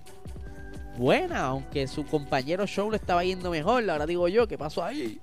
buena, 0.96 1.46
aunque 1.46 1.86
su 1.86 2.04
compañero 2.06 2.66
Show 2.66 2.90
le 2.90 2.96
estaba 2.96 3.24
yendo 3.24 3.50
mejor. 3.50 3.88
Ahora 3.88 4.06
digo 4.06 4.28
yo, 4.28 4.48
¿qué 4.48 4.58
pasó 4.58 4.84
ahí? 4.84 5.20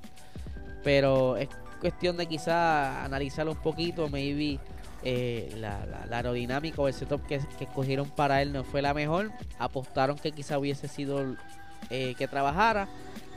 Pero 0.84 1.38
es 1.38 1.50
cuestión 1.80 2.18
de 2.18 2.26
quizá 2.26 3.04
analizarlo 3.04 3.52
un 3.52 3.58
poquito, 3.60 4.10
maybe 4.10 4.60
eh, 5.04 5.54
la, 5.58 5.86
aerodinámica 6.12 6.82
o 6.82 6.88
el 6.88 6.94
setup 6.94 7.26
que, 7.28 7.36
escogieron 7.36 8.10
para 8.10 8.42
él 8.42 8.52
no 8.52 8.64
fue 8.64 8.82
la 8.82 8.94
mejor. 8.94 9.32
Apostaron 9.60 10.18
que 10.18 10.32
quizá 10.32 10.58
hubiese 10.58 10.88
sido 10.88 11.36
eh, 11.90 12.16
que 12.18 12.28
trabajara, 12.28 12.88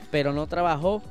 pero 0.09 0.33
no 0.33 0.47
trabajó. 0.47 1.01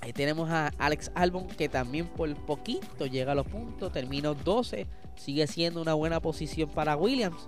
Ahí 0.00 0.12
tenemos 0.12 0.48
a 0.50 0.68
Alex 0.78 1.10
Albon 1.14 1.46
que 1.46 1.68
también 1.68 2.06
por 2.06 2.34
poquito 2.46 3.06
llega 3.06 3.32
a 3.32 3.34
los 3.34 3.46
puntos, 3.46 3.92
terminó 3.92 4.34
12, 4.34 4.86
sigue 5.16 5.46
siendo 5.46 5.82
una 5.82 5.94
buena 5.94 6.20
posición 6.20 6.70
para 6.70 6.96
Williams. 6.96 7.46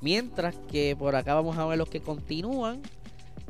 Mientras 0.00 0.56
que 0.70 0.96
por 0.98 1.14
acá 1.14 1.34
vamos 1.34 1.56
a 1.58 1.66
ver 1.66 1.78
los 1.78 1.88
que 1.88 2.00
continúan. 2.00 2.82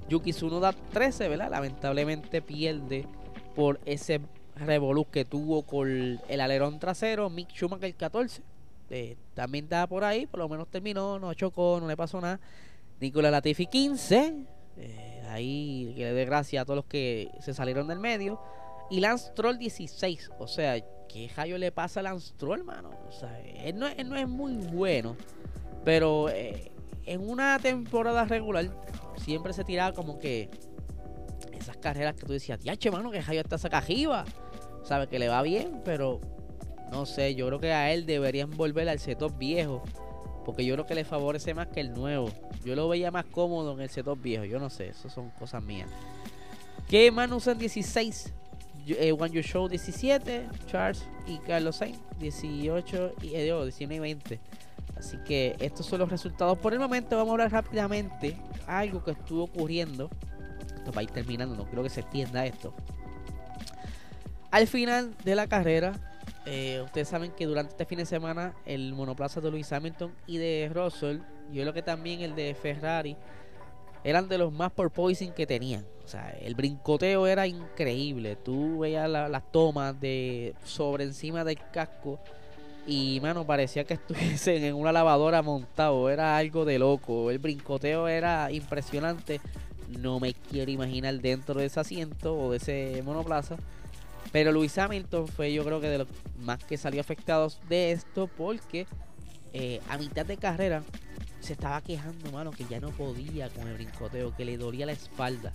Yuki 0.09 0.33
Tsunoda 0.33 0.73
13, 0.73 1.29
¿verdad? 1.29 1.51
Lamentablemente 1.51 2.43
pierde 2.43 3.07
por 3.55 3.81
ese 3.87 4.21
revolú 4.57 5.07
que 5.11 5.25
tuvo 5.25 5.63
con 5.63 6.21
el 6.29 6.41
alerón 6.41 6.79
trasero, 6.79 7.31
Mick 7.31 7.51
Schumacher 7.53 7.95
14. 7.95 8.43
Eh, 8.91 9.17
también 9.33 9.65
estaba 9.65 9.87
por 9.87 10.05
ahí, 10.05 10.27
por 10.27 10.41
lo 10.41 10.49
menos 10.51 10.69
terminó, 10.69 11.19
no 11.19 11.33
chocó, 11.33 11.79
no 11.81 11.89
le 11.89 11.97
pasó 11.97 12.21
nada. 12.21 12.39
Nicola 13.01 13.31
Latifi 13.31 13.67
15. 13.67 14.35
Eh, 14.77 15.12
ahí 15.33 15.93
que 15.97 16.05
le 16.05 16.13
dé 16.13 16.25
gracias 16.25 16.63
a 16.63 16.65
todos 16.65 16.77
los 16.77 16.87
que 16.87 17.31
se 17.41 17.55
salieron 17.55 17.89
del 17.89 17.99
medio. 17.99 18.41
Y 18.91 19.01
Lance 19.01 19.33
Troll 19.35 19.59
16. 19.59 20.33
O 20.39 20.47
sea, 20.47 20.81
¿qué 21.09 21.31
rayo 21.35 21.59
le 21.59 21.73
pasa 21.73 22.01
a 22.01 22.03
Lance 22.03 22.35
Troll, 22.37 22.65
mano? 22.65 22.91
O 23.09 23.13
sea, 23.13 23.41
él 23.41 23.79
no, 23.79 23.87
es 23.87 24.29
muy 24.29 24.55
bueno. 24.55 25.17
Pero 25.85 26.29
eh, 26.29 26.71
en 27.07 27.29
una 27.29 27.59
temporada 27.59 28.25
regular 28.25 28.71
siempre 29.17 29.53
se 29.53 29.65
tiraba 29.65 29.93
como 29.95 30.19
que 30.19 30.51
esas 31.53 31.77
carreras 31.77 32.15
que 32.15 32.27
tú 32.27 32.33
decías, 32.33 32.61
che, 32.79 32.91
mano, 32.91 33.11
que 33.11 33.23
Jayo 33.23 33.41
está 33.41 33.59
saca 33.59 33.79
arriba. 33.79 34.25
Sabe 34.85 35.07
que 35.07 35.19
le 35.19 35.29
va 35.29 35.43
bien, 35.43 35.81
pero 35.85 36.21
no 36.91 37.07
sé, 37.07 37.35
yo 37.35 37.47
creo 37.47 37.61
que 37.61 37.73
a 37.73 37.93
él 37.93 38.05
deberían 38.05 38.51
volver 38.51 38.89
al 38.89 38.99
setup 38.99 39.39
viejo. 39.39 39.83
Porque 40.45 40.65
yo 40.65 40.75
creo 40.75 40.87
que 40.87 40.95
le 40.95 41.05
favorece 41.05 41.55
más 41.55 41.69
que 41.69 41.81
el 41.81 41.93
nuevo. 41.93 42.31
Yo 42.65 42.75
lo 42.75 42.89
veía 42.89 43.11
más 43.11 43.25
cómodo 43.27 43.75
en 43.75 43.81
el 43.81 43.89
setup 43.89 44.21
viejo. 44.21 44.45
Yo 44.45 44.59
no 44.59 44.71
sé, 44.71 44.89
eso 44.89 45.09
son 45.09 45.31
cosas 45.31 45.63
mías. 45.63 45.89
¿Qué 46.89 47.11
man 47.11 47.33
usan 47.33 47.59
16? 47.59 48.33
Eh, 48.87 49.13
One 49.13 49.43
Show 49.43 49.69
17, 49.69 50.49
Charles 50.67 51.07
y 51.27 51.39
Carlos 51.39 51.77
Sainz 51.77 51.99
18 52.19 53.15
y 53.23 53.35
eh, 53.35 53.45
19 53.45 53.95
y 53.95 53.99
20. 53.99 54.41
Así 54.97 55.17
que 55.25 55.57
estos 55.61 55.87
son 55.87 56.01
los 56.01 56.11
resultados 56.11 56.59
por 56.59 56.73
el 56.73 56.81
momento. 56.81 57.17
Vamos 57.17 57.31
a 57.31 57.33
hablar 57.33 57.53
rápidamente 57.53 58.37
algo 58.67 59.05
que 59.05 59.13
estuvo 59.13 59.45
ocurriendo 59.45 60.11
esto 60.83 60.93
va 60.93 61.05
ir 61.05 61.11
terminando, 61.11 61.55
no 61.55 61.65
creo 61.65 61.85
que 61.85 61.91
se 61.91 62.01
extienda 62.01 62.45
esto. 62.45 62.75
Al 64.51 64.67
final 64.67 65.15
de 65.25 65.37
la 65.37 65.47
carrera, 65.47 65.93
eh, 66.47 66.83
ustedes 66.85 67.09
saben 67.09 67.33
que 67.33 67.47
durante 67.47 67.73
este 67.73 67.85
fin 67.85 67.99
de 67.99 68.07
semana 68.07 68.55
el 68.65 68.95
monoplaza 68.95 69.41
de 69.41 69.51
Lewis 69.51 69.73
Hamilton 69.73 70.13
y 70.27 70.39
de 70.39 70.71
Russell, 70.73 71.19
yo 71.53 71.63
creo 71.63 71.73
que 71.73 71.83
también 71.83 72.21
el 72.21 72.35
de 72.35 72.55
Ferrari, 72.55 73.17
eran 74.05 74.29
de 74.29 74.39
los 74.39 74.53
más 74.53 74.73
por 74.73 74.91
poison 74.91 75.33
que 75.33 75.47
tenían. 75.47 75.85
O 76.05 76.09
sea, 76.09 76.31
el 76.41 76.55
brincoteo 76.55 77.27
era 77.27 77.47
increíble. 77.47 78.37
Tú 78.37 78.81
veías 78.81 79.09
las 79.09 79.53
tomas 79.53 79.99
de 80.01 80.55
sobre 80.65 81.05
encima 81.05 81.45
del 81.45 81.59
casco 81.71 82.19
y, 82.87 83.21
mano, 83.21 83.47
parecía 83.47 83.85
que 83.85 83.95
estuviesen 83.95 84.65
en 84.65 84.75
una 84.75 84.93
lavadora 84.93 85.43
montado. 85.43 86.11
Era 86.11 86.37
algo 86.37 86.65
de 86.65 86.79
loco. 86.79 87.31
El 87.31 87.39
brincoteo 87.39 88.09
era 88.09 88.51
impresionante. 88.51 89.41
No 89.89 90.21
me 90.21 90.35
quiero 90.35 90.71
imaginar 90.71 91.15
dentro 91.21 91.61
de 91.61 91.67
ese 91.67 91.81
asiento 91.81 92.37
o 92.37 92.51
de 92.51 92.57
ese 92.57 93.03
monoplaza. 93.05 93.57
Pero 94.33 94.51
Luis 94.51 94.77
Hamilton 94.79 95.29
fue 95.29 95.53
yo 95.53 95.65
creo 95.65 95.81
que 95.81 95.89
de 95.89 95.99
los 95.99 96.09
más 96.41 96.65
que 96.65 96.77
salió 96.77 97.01
afectados 97.01 97.61
de 97.69 97.93
esto 97.93 98.29
porque 98.37 98.87
eh, 99.53 99.81
a 99.89 99.99
mitad 99.99 100.25
de 100.25 100.39
carrera 100.39 100.83
se 101.41 101.53
estaba 101.53 101.81
quejando, 101.83 102.31
mano, 102.31 102.51
que 102.53 102.65
ya 102.65 102.81
no 102.81 102.91
podía 102.91 103.51
con 103.51 103.67
el 103.69 103.75
brincoteo, 103.75 104.35
que 104.35 104.45
le 104.45 104.57
dolía 104.57 104.87
la 104.87 104.93
espalda. 104.93 105.53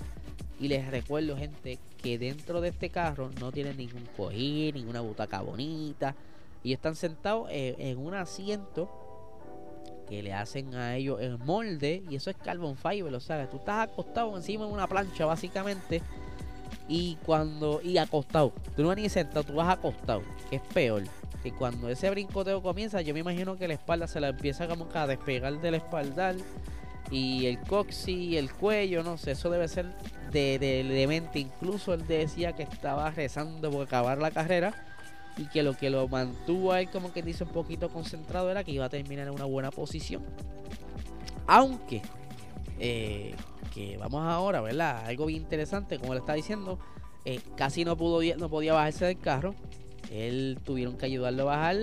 Y 0.60 0.68
les 0.68 0.88
recuerdo, 0.90 1.38
gente, 1.38 1.80
que 2.02 2.18
dentro 2.18 2.62
de 2.62 2.70
este 2.70 2.90
carro 2.90 3.32
no 3.40 3.52
tienen 3.52 3.78
ningún 3.78 4.06
cojín, 4.18 4.76
ninguna 4.76 5.02
butaca 5.02 5.42
bonita. 5.42 6.16
Y 6.63 6.74
están 6.74 6.96
sentados 6.96 7.48
en, 7.52 7.98
un 7.98 8.16
asiento 8.16 8.90
que 10.10 10.22
le 10.22 10.34
hacen 10.34 10.76
a 10.76 10.98
ellos 10.98 11.22
el 11.22 11.38
molde. 11.38 12.04
Y 12.10 12.16
eso 12.16 12.30
es 12.30 12.38
carbon 12.38 12.76
fiber, 12.76 13.13
o 13.13 13.20
sea, 13.20 13.50
tú 13.50 13.58
estás 13.58 13.90
acostado 13.90 14.36
encima 14.36 14.66
de 14.66 14.74
una 14.74 14.88
plancha, 14.88 15.26
básicamente. 15.26 16.02
Y 16.88 17.17
cuando. 17.26 17.82
Y 17.82 17.97
acostado. 17.97 18.54
Tú 18.76 18.82
no 18.82 18.89
vas 18.89 18.97
ni 18.97 19.10
sentado, 19.10 19.43
tú 19.43 19.54
vas 19.54 19.69
acostado. 19.69 20.21
Que 20.50 20.58
es 20.58 20.62
peor. 20.62 21.04
Que 21.43 21.52
cuando 21.52 21.89
ese 21.89 22.10
brincoteo 22.10 22.62
comienza, 22.62 23.02
yo 23.02 23.13
me 23.13 23.19
imagino 23.19 23.58
que 23.58 23.67
la 23.67 23.76
espalda 23.76 24.08
se 24.08 24.19
la 24.19 24.30
empieza 24.30 24.67
como 24.67 24.88
a 24.93 25.08
despegar 25.08 25.60
del 25.62 25.76
espaldar. 25.76 26.36
Y 27.10 27.45
el 27.45 27.60
coxi, 27.62 28.38
el 28.38 28.52
cuello, 28.52 29.02
no 29.02 29.17
sé, 29.17 29.32
eso 29.32 29.50
debe 29.50 29.67
ser 29.67 29.86
de, 30.32 30.60
de, 30.60 31.08
mente. 31.08 31.39
Incluso 31.39 31.93
él 31.93 32.06
decía 32.06 32.54
que 32.54 32.63
estaba 32.63 33.10
rezando 33.12 33.71
por 33.71 33.86
acabar 33.86 34.17
la 34.17 34.32
carrera 34.32 34.73
y 35.38 35.45
que 35.45 35.63
lo 35.63 35.73
que 35.73 35.89
lo 35.89 36.08
mantuvo 36.08 36.73
a 36.73 36.82
él 36.82 36.89
como 36.89 37.13
que 37.13 37.21
dice 37.21 37.43
un 37.43 37.52
poquito 37.52 37.89
concentrado 37.89 38.50
era 38.52 38.63
que 38.63 38.71
iba 38.71 38.86
a 38.86 38.89
terminar 38.89 39.28
en 39.28 39.34
una 39.34 39.45
buena 39.45 39.71
posición. 39.71 40.23
Aunque, 41.45 42.02
eh, 42.80 43.36
que 43.78 43.96
vamos 43.96 44.24
ahora, 44.24 44.60
¿verdad? 44.62 45.06
Algo 45.06 45.28
bien 45.28 45.44
interesante, 45.44 46.00
como 46.00 46.16
le 46.16 46.22
está 46.22 46.34
diciendo, 46.34 46.80
eh, 47.26 47.40
casi 47.56 47.86
no, 47.86 47.96
pudo, 47.96 48.22
no 48.38 48.50
podía 48.50 48.74
bajarse 48.74 49.06
del 49.06 49.20
carro. 49.20 49.54
Él 50.12 50.58
tuvieron 50.63 50.98
que 50.98 51.06
ayudarlo 51.06 51.44
a 51.44 51.58
bajar 51.58 51.78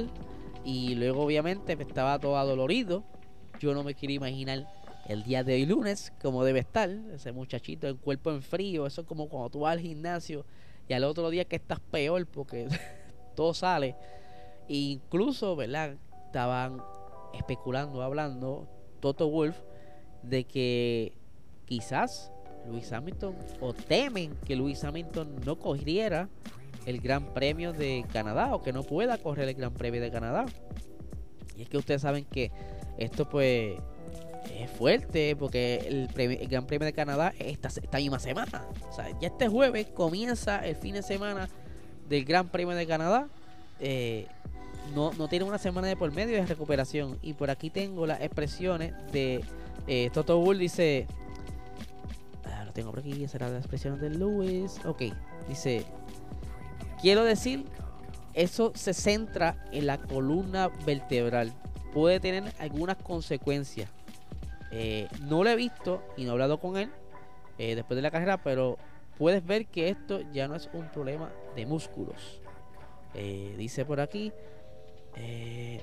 y 0.64 0.96
luego 0.96 1.22
obviamente 1.22 1.74
estaba 1.74 2.18
todo 2.18 2.36
adolorido. 2.36 3.04
Yo 3.60 3.74
no 3.74 3.84
me 3.84 3.94
quiero 3.94 4.12
imaginar 4.12 4.66
el 5.06 5.22
día 5.22 5.44
de 5.44 5.54
hoy 5.54 5.66
lunes, 5.66 6.12
como 6.20 6.42
debe 6.42 6.58
estar, 6.58 6.90
ese 6.90 7.30
muchachito, 7.30 7.86
el 7.86 7.96
cuerpo 7.96 8.32
en 8.32 8.42
frío, 8.42 8.86
eso 8.86 9.02
es 9.02 9.06
como 9.06 9.28
cuando 9.28 9.50
tú 9.50 9.60
vas 9.60 9.74
al 9.74 9.80
gimnasio 9.80 10.44
y 10.88 10.94
al 10.94 11.04
otro 11.04 11.30
día 11.30 11.44
que 11.44 11.56
estás 11.56 11.78
peor 11.78 12.26
porque 12.26 12.66
todo 13.36 13.54
sale. 13.54 13.94
E 14.68 14.74
incluso, 14.74 15.54
¿verdad? 15.54 15.94
Estaban 16.26 16.82
especulando, 17.34 18.02
hablando, 18.02 18.66
Toto 18.98 19.30
Wolf, 19.30 19.56
de 20.24 20.42
que 20.42 21.23
quizás 21.66 22.32
Luis 22.68 22.92
Hamilton, 22.92 23.34
o 23.60 23.72
temen 23.72 24.34
que 24.46 24.56
Luis 24.56 24.82
Hamilton 24.84 25.36
no 25.44 25.58
corriera 25.58 26.28
el 26.86 27.00
Gran 27.00 27.32
Premio 27.34 27.72
de 27.72 28.04
Canadá, 28.12 28.54
o 28.54 28.62
que 28.62 28.72
no 28.72 28.82
pueda 28.82 29.18
correr 29.18 29.48
el 29.48 29.54
Gran 29.54 29.72
Premio 29.72 30.00
de 30.00 30.10
Canadá. 30.10 30.46
Y 31.56 31.62
es 31.62 31.68
que 31.68 31.78
ustedes 31.78 32.02
saben 32.02 32.24
que 32.24 32.50
esto 32.98 33.28
pues 33.28 33.78
es 34.52 34.70
fuerte 34.70 35.36
porque 35.36 36.08
el, 36.16 36.48
Gran 36.48 36.66
Premio 36.66 36.86
de 36.86 36.92
Canadá 36.92 37.32
esta, 37.38 37.68
esta 37.68 37.98
misma 37.98 38.18
semana. 38.18 38.66
O 38.90 38.92
sea, 38.92 39.08
ya 39.20 39.28
este 39.28 39.48
jueves 39.48 39.86
comienza 39.86 40.64
el 40.64 40.76
fin 40.76 40.94
de 40.94 41.02
semana 41.02 41.48
del 42.08 42.24
Gran 42.24 42.48
Premio 42.48 42.74
de 42.74 42.86
Canadá. 42.86 43.28
Eh, 43.80 44.26
no, 44.94 45.12
no 45.14 45.28
tiene 45.28 45.44
una 45.44 45.58
semana 45.58 45.88
de 45.88 45.96
por 45.96 46.12
medio 46.12 46.36
de 46.36 46.46
recuperación. 46.46 47.18
Y 47.22 47.32
por 47.32 47.50
aquí 47.50 47.70
tengo 47.70 48.06
las 48.06 48.20
expresiones 48.20 48.92
de 49.12 49.42
eh, 49.86 50.10
Toto 50.12 50.38
Bull. 50.38 50.58
Dice: 50.58 51.06
tengo 52.74 52.90
por 52.90 53.00
aquí. 53.00 53.26
Será 53.28 53.48
la 53.48 53.58
expresión 53.58 53.98
de 53.98 54.10
Lewis. 54.10 54.78
Ok, 54.84 55.02
dice: 55.48 55.86
Quiero 57.00 57.24
decir, 57.24 57.64
eso 58.34 58.72
se 58.74 58.92
centra 58.92 59.56
en 59.72 59.86
la 59.86 59.98
columna 59.98 60.68
vertebral. 60.84 61.52
Puede 61.92 62.20
tener 62.20 62.52
algunas 62.58 62.96
consecuencias. 62.96 63.88
Eh, 64.70 65.08
no 65.20 65.44
lo 65.44 65.50
he 65.50 65.56
visto 65.56 66.02
y 66.16 66.24
no 66.24 66.30
he 66.30 66.32
hablado 66.32 66.58
con 66.58 66.76
él 66.76 66.90
eh, 67.58 67.76
después 67.76 67.94
de 67.94 68.02
la 68.02 68.10
carrera, 68.10 68.42
pero 68.42 68.76
puedes 69.16 69.46
ver 69.46 69.66
que 69.66 69.88
esto 69.88 70.20
ya 70.32 70.48
no 70.48 70.56
es 70.56 70.68
un 70.72 70.88
problema 70.88 71.30
de 71.54 71.64
músculos. 71.64 72.40
Eh, 73.14 73.54
dice 73.56 73.84
por 73.84 74.00
aquí, 74.00 74.32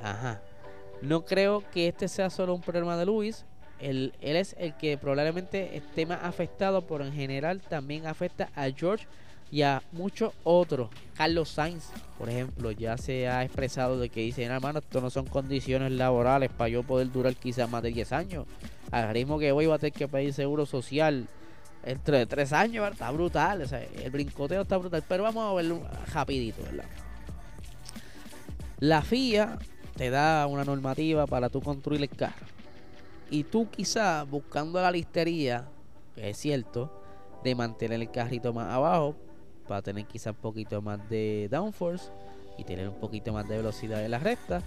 ajá, 0.02 0.42
no 1.02 1.24
creo 1.24 1.64
que 1.72 1.88
este 1.88 2.10
sea 2.10 2.30
solo 2.30 2.54
un 2.54 2.62
problema 2.62 2.98
de 2.98 3.06
Luis. 3.06 3.46
Él, 3.82 4.14
es 4.22 4.56
el 4.60 4.76
que 4.76 4.98
probablemente 4.98 5.76
esté 5.76 6.06
más 6.06 6.24
afectado, 6.24 6.82
pero 6.86 7.06
en 7.06 7.14
general 7.14 7.62
también 7.62 8.06
afecta 8.06 8.50
a 8.56 8.70
George 8.70 9.08
y 9.52 9.64
a 9.64 9.82
muchos 9.92 10.34
otros. 10.44 10.90
Carlos 11.16 11.50
Sainz, 11.50 11.90
por 12.18 12.30
ejemplo, 12.30 12.72
ya 12.72 12.98
se 12.98 13.28
ha 13.28 13.44
expresado 13.44 14.00
de 14.00 14.10
que 14.10 14.22
dice, 14.22 14.44
hermano, 14.44 14.80
esto 14.80 15.02
no 15.02 15.10
son 15.10 15.26
condiciones 15.26 15.92
laborales 15.92 16.52
para 16.52 16.70
yo 16.70 16.84
poder 16.84 17.12
durar 17.12 17.36
quizás 17.36 17.70
más 17.70 17.84
de 17.84 17.92
10 17.92 18.12
años 18.14 18.46
al 18.92 19.14
ritmo 19.14 19.40
que 19.40 19.52
voy 19.52 19.66
va 19.66 19.76
a 19.76 19.80
tener 19.80 19.94
que 19.94 20.08
pedir 20.08 20.34
seguro 20.34 20.66
social 20.66 21.28
entre 21.84 22.26
tres 22.28 22.54
años, 22.54 22.92
está 22.92 23.10
brutal. 23.10 23.62
el 23.62 24.12
brincoteo 24.12 24.62
está 24.62 24.78
brutal. 24.78 25.04
Pero 25.08 25.24
vamos 25.24 25.50
a 25.50 25.54
verlo 25.56 25.82
rapidito, 26.14 26.62
¿verdad? 26.64 26.86
La 28.80 29.02
FIA 29.02 29.58
te 29.96 30.10
da 30.10 30.46
una 30.48 30.64
normativa 30.64 31.26
para 31.26 31.50
tú 31.50 31.62
construir 31.62 32.02
el 32.02 32.10
carro. 32.10 32.46
Y 33.32 33.46
tú 33.46 33.70
quizás 33.72 34.30
buscando 34.30 34.82
la 34.82 34.92
listería, 34.92 35.66
que 36.14 36.30
es 36.30 36.38
cierto, 36.38 36.92
de 37.46 37.56
mantener 37.56 38.02
el 38.02 38.12
carrito 38.12 38.54
más 38.54 38.72
abajo, 38.72 39.16
para 39.68 39.82
tener 39.82 40.06
quizás 40.06 40.36
un 40.36 40.42
poquito 40.42 40.82
más 40.82 41.10
de 41.10 41.48
downforce 41.50 42.12
y 42.58 42.66
tener 42.66 42.90
un 42.90 43.00
poquito 43.00 43.32
más 43.32 43.48
de 43.48 43.56
velocidad 43.56 44.04
en 44.04 44.12
la 44.12 44.20
recta. 44.20 44.62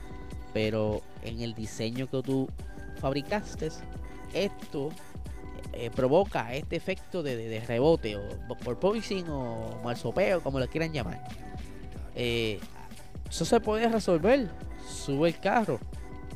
Pero 0.55 1.03
en 1.23 1.43
el 1.43 1.55
diseño 1.55 2.09
que 2.09 2.23
tú 2.23 2.49
fabricaste, 3.01 3.69
esto 4.33 4.89
eh, 5.75 5.91
provoca 5.91 6.55
este 6.55 6.77
efecto 6.77 7.23
de, 7.23 7.63
rebote 7.67 8.17
o 8.17 8.23
por 8.65 8.79
poison 8.79 9.29
o 9.29 9.81
malsopeo, 9.85 10.43
como 10.43 10.59
lo 10.59 10.67
quieran 10.69 10.91
llamar. 10.91 11.23
Eh, 12.15 12.61
eso 13.29 13.45
se 13.45 13.61
puede 13.61 13.89
resolver. 13.91 14.49
Sube 14.89 15.29
el 15.29 15.39
carro, 15.39 15.81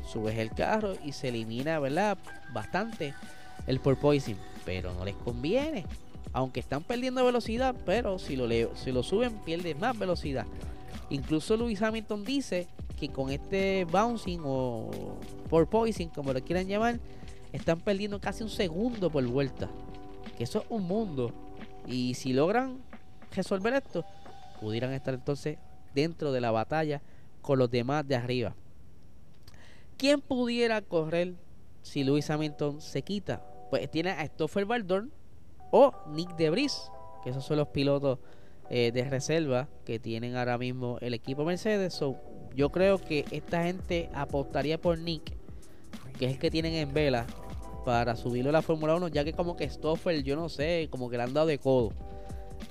subes 0.09 0.39
el 0.39 0.51
carro 0.51 0.95
y 1.05 1.13
se 1.13 1.29
elimina, 1.29 1.79
¿verdad? 1.79 2.19
Bastante 2.53 3.15
el 3.67 3.81
porpoising, 3.81 4.37
pero 4.65 4.93
no 4.95 5.05
les 5.05 5.15
conviene. 5.17 5.85
Aunque 6.33 6.61
están 6.61 6.83
perdiendo 6.83 7.25
velocidad, 7.25 7.75
pero 7.87 8.19
si 8.19 8.37
lo, 8.37 8.49
si 8.77 8.93
lo 8.93 9.03
suben, 9.03 9.39
pierden 9.45 9.79
más 9.79 9.99
velocidad. 9.99 10.47
Incluso 11.11 11.57
Lewis 11.57 11.81
Hamilton 11.81 12.25
dice 12.25 12.67
que 12.99 13.09
con 13.09 13.31
este 13.31 13.87
bouncing 13.91 14.41
o 14.45 14.91
porpoising, 15.49 16.09
como 16.11 16.33
lo 16.33 16.43
quieran 16.43 16.67
llamar, 16.67 16.99
están 17.53 17.81
perdiendo 17.81 18.21
casi 18.21 18.43
un 18.43 18.51
segundo 18.51 19.11
por 19.11 19.25
vuelta. 19.27 19.69
Que 20.37 20.45
eso 20.45 20.61
es 20.61 20.67
un 20.69 20.85
mundo. 20.85 21.33
Y 21.87 22.15
si 22.15 22.33
logran 22.33 22.79
resolver 23.35 23.75
esto, 23.75 24.05
pudieran 24.61 24.93
estar 24.93 25.15
entonces 25.15 25.59
dentro 25.95 26.33
de 26.33 26.41
la 26.41 26.51
batalla 26.51 27.01
con 27.41 27.59
los 27.59 27.71
demás 27.71 28.07
de 28.07 28.17
arriba. 28.17 28.55
¿Quién 29.99 30.21
pudiera 30.21 30.81
correr 30.81 31.35
si 31.83 32.05
Lewis 32.05 32.31
Hamilton 32.31 32.81
se 32.81 33.03
quita? 33.03 33.45
Pues 33.69 33.91
tiene 33.91 34.11
a 34.11 34.27
Stoffel 34.27 34.65
Baldor 34.65 35.09
o 35.71 35.93
Nick 36.09 36.37
Debris, 36.37 36.91
que 37.23 37.31
esos 37.31 37.45
son 37.45 37.59
los 37.59 37.69
pilotos 37.69 38.19
eh, 38.71 38.93
de 38.93 39.05
reserva 39.05 39.69
que 39.85 39.99
tienen 39.99 40.37
ahora 40.37 40.57
mismo 40.57 40.99
el 41.01 41.15
equipo 41.15 41.45
Mercedes. 41.45 42.01
yo 42.55 42.71
creo 42.71 42.99
que 42.99 43.27
esta 43.31 43.65
gente 43.65 44.09
apostaría 44.15 44.81
por 44.81 44.99
Nick 44.99 45.37
que 46.19 46.27
es 46.27 46.33
el 46.33 46.39
que 46.39 46.51
tienen 46.51 46.75
en 46.75 46.93
vela 46.93 47.27
para 47.85 48.17
subirlo 48.17 48.51
a 48.51 48.53
la 48.53 48.63
Fórmula 48.63 48.97
1, 48.97 49.09
ya 49.09 49.25
que 49.25 49.33
como 49.33 49.57
que 49.57 49.69
Stoffel, 49.71 50.25
yo 50.25 50.37
no 50.37 50.49
sé, 50.49 50.89
como 50.91 51.09
que 51.09 51.17
le 51.17 51.23
han 51.23 51.33
dado 51.33 51.47
de 51.47 51.59
codo. 51.59 51.93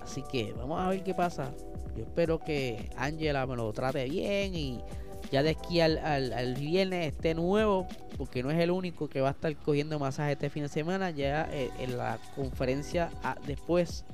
Así 0.01 0.21
que 0.31 0.53
vamos 0.53 0.79
a 0.79 0.89
ver 0.89 1.03
qué 1.03 1.13
pasa. 1.13 1.53
Yo 1.95 2.03
espero 2.03 2.39
que 2.39 2.89
Angela 2.95 3.47
me 3.47 3.55
lo 3.55 3.71
trate 3.73 4.05
bien 4.05 4.53
y 4.53 4.83
ya 5.31 5.43
de 5.43 5.49
aquí 5.51 5.81
al, 5.81 5.97
al, 5.97 6.55
viernes 6.55 7.13
esté 7.13 7.33
nuevo, 7.35 7.87
porque 8.17 8.43
no 8.43 8.51
es 8.51 8.59
el 8.59 8.71
único 8.71 9.09
que 9.09 9.21
va 9.21 9.29
a 9.29 9.31
estar 9.31 9.53
cogiendo 9.57 9.99
masaje 9.99 10.33
este 10.33 10.49
fin 10.49 10.63
de 10.63 10.69
semana. 10.69 11.09
Ya 11.09 11.49
eh, 11.51 11.69
en 11.79 11.97
la 11.97 12.17
conferencia 12.35 13.09
ah, 13.23 13.35
después 13.45 14.05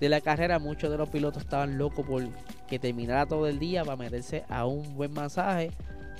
de 0.00 0.08
la 0.08 0.20
carrera, 0.20 0.58
muchos 0.58 0.90
de 0.90 0.98
los 0.98 1.08
pilotos 1.08 1.42
estaban 1.42 1.76
locos 1.78 2.06
por 2.06 2.22
que 2.68 2.78
terminara 2.78 3.26
todo 3.26 3.48
el 3.48 3.58
día 3.58 3.84
para 3.84 3.96
meterse 3.96 4.44
a 4.48 4.66
un 4.66 4.94
buen 4.94 5.12
masaje 5.12 5.70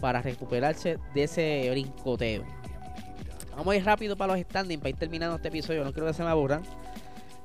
para 0.00 0.20
recuperarse 0.20 0.98
de 1.14 1.22
ese 1.22 1.68
brincoteo. 1.70 2.44
Vamos 3.56 3.74
a 3.74 3.76
ir 3.76 3.84
rápido 3.84 4.16
para 4.16 4.34
los 4.34 4.42
standings 4.42 4.80
para 4.80 4.90
ir 4.90 4.96
terminando 4.96 5.36
este 5.36 5.48
episodio. 5.48 5.84
No 5.84 5.92
quiero 5.92 6.08
que 6.08 6.14
se 6.14 6.24
me 6.24 6.30
aburran. 6.30 6.62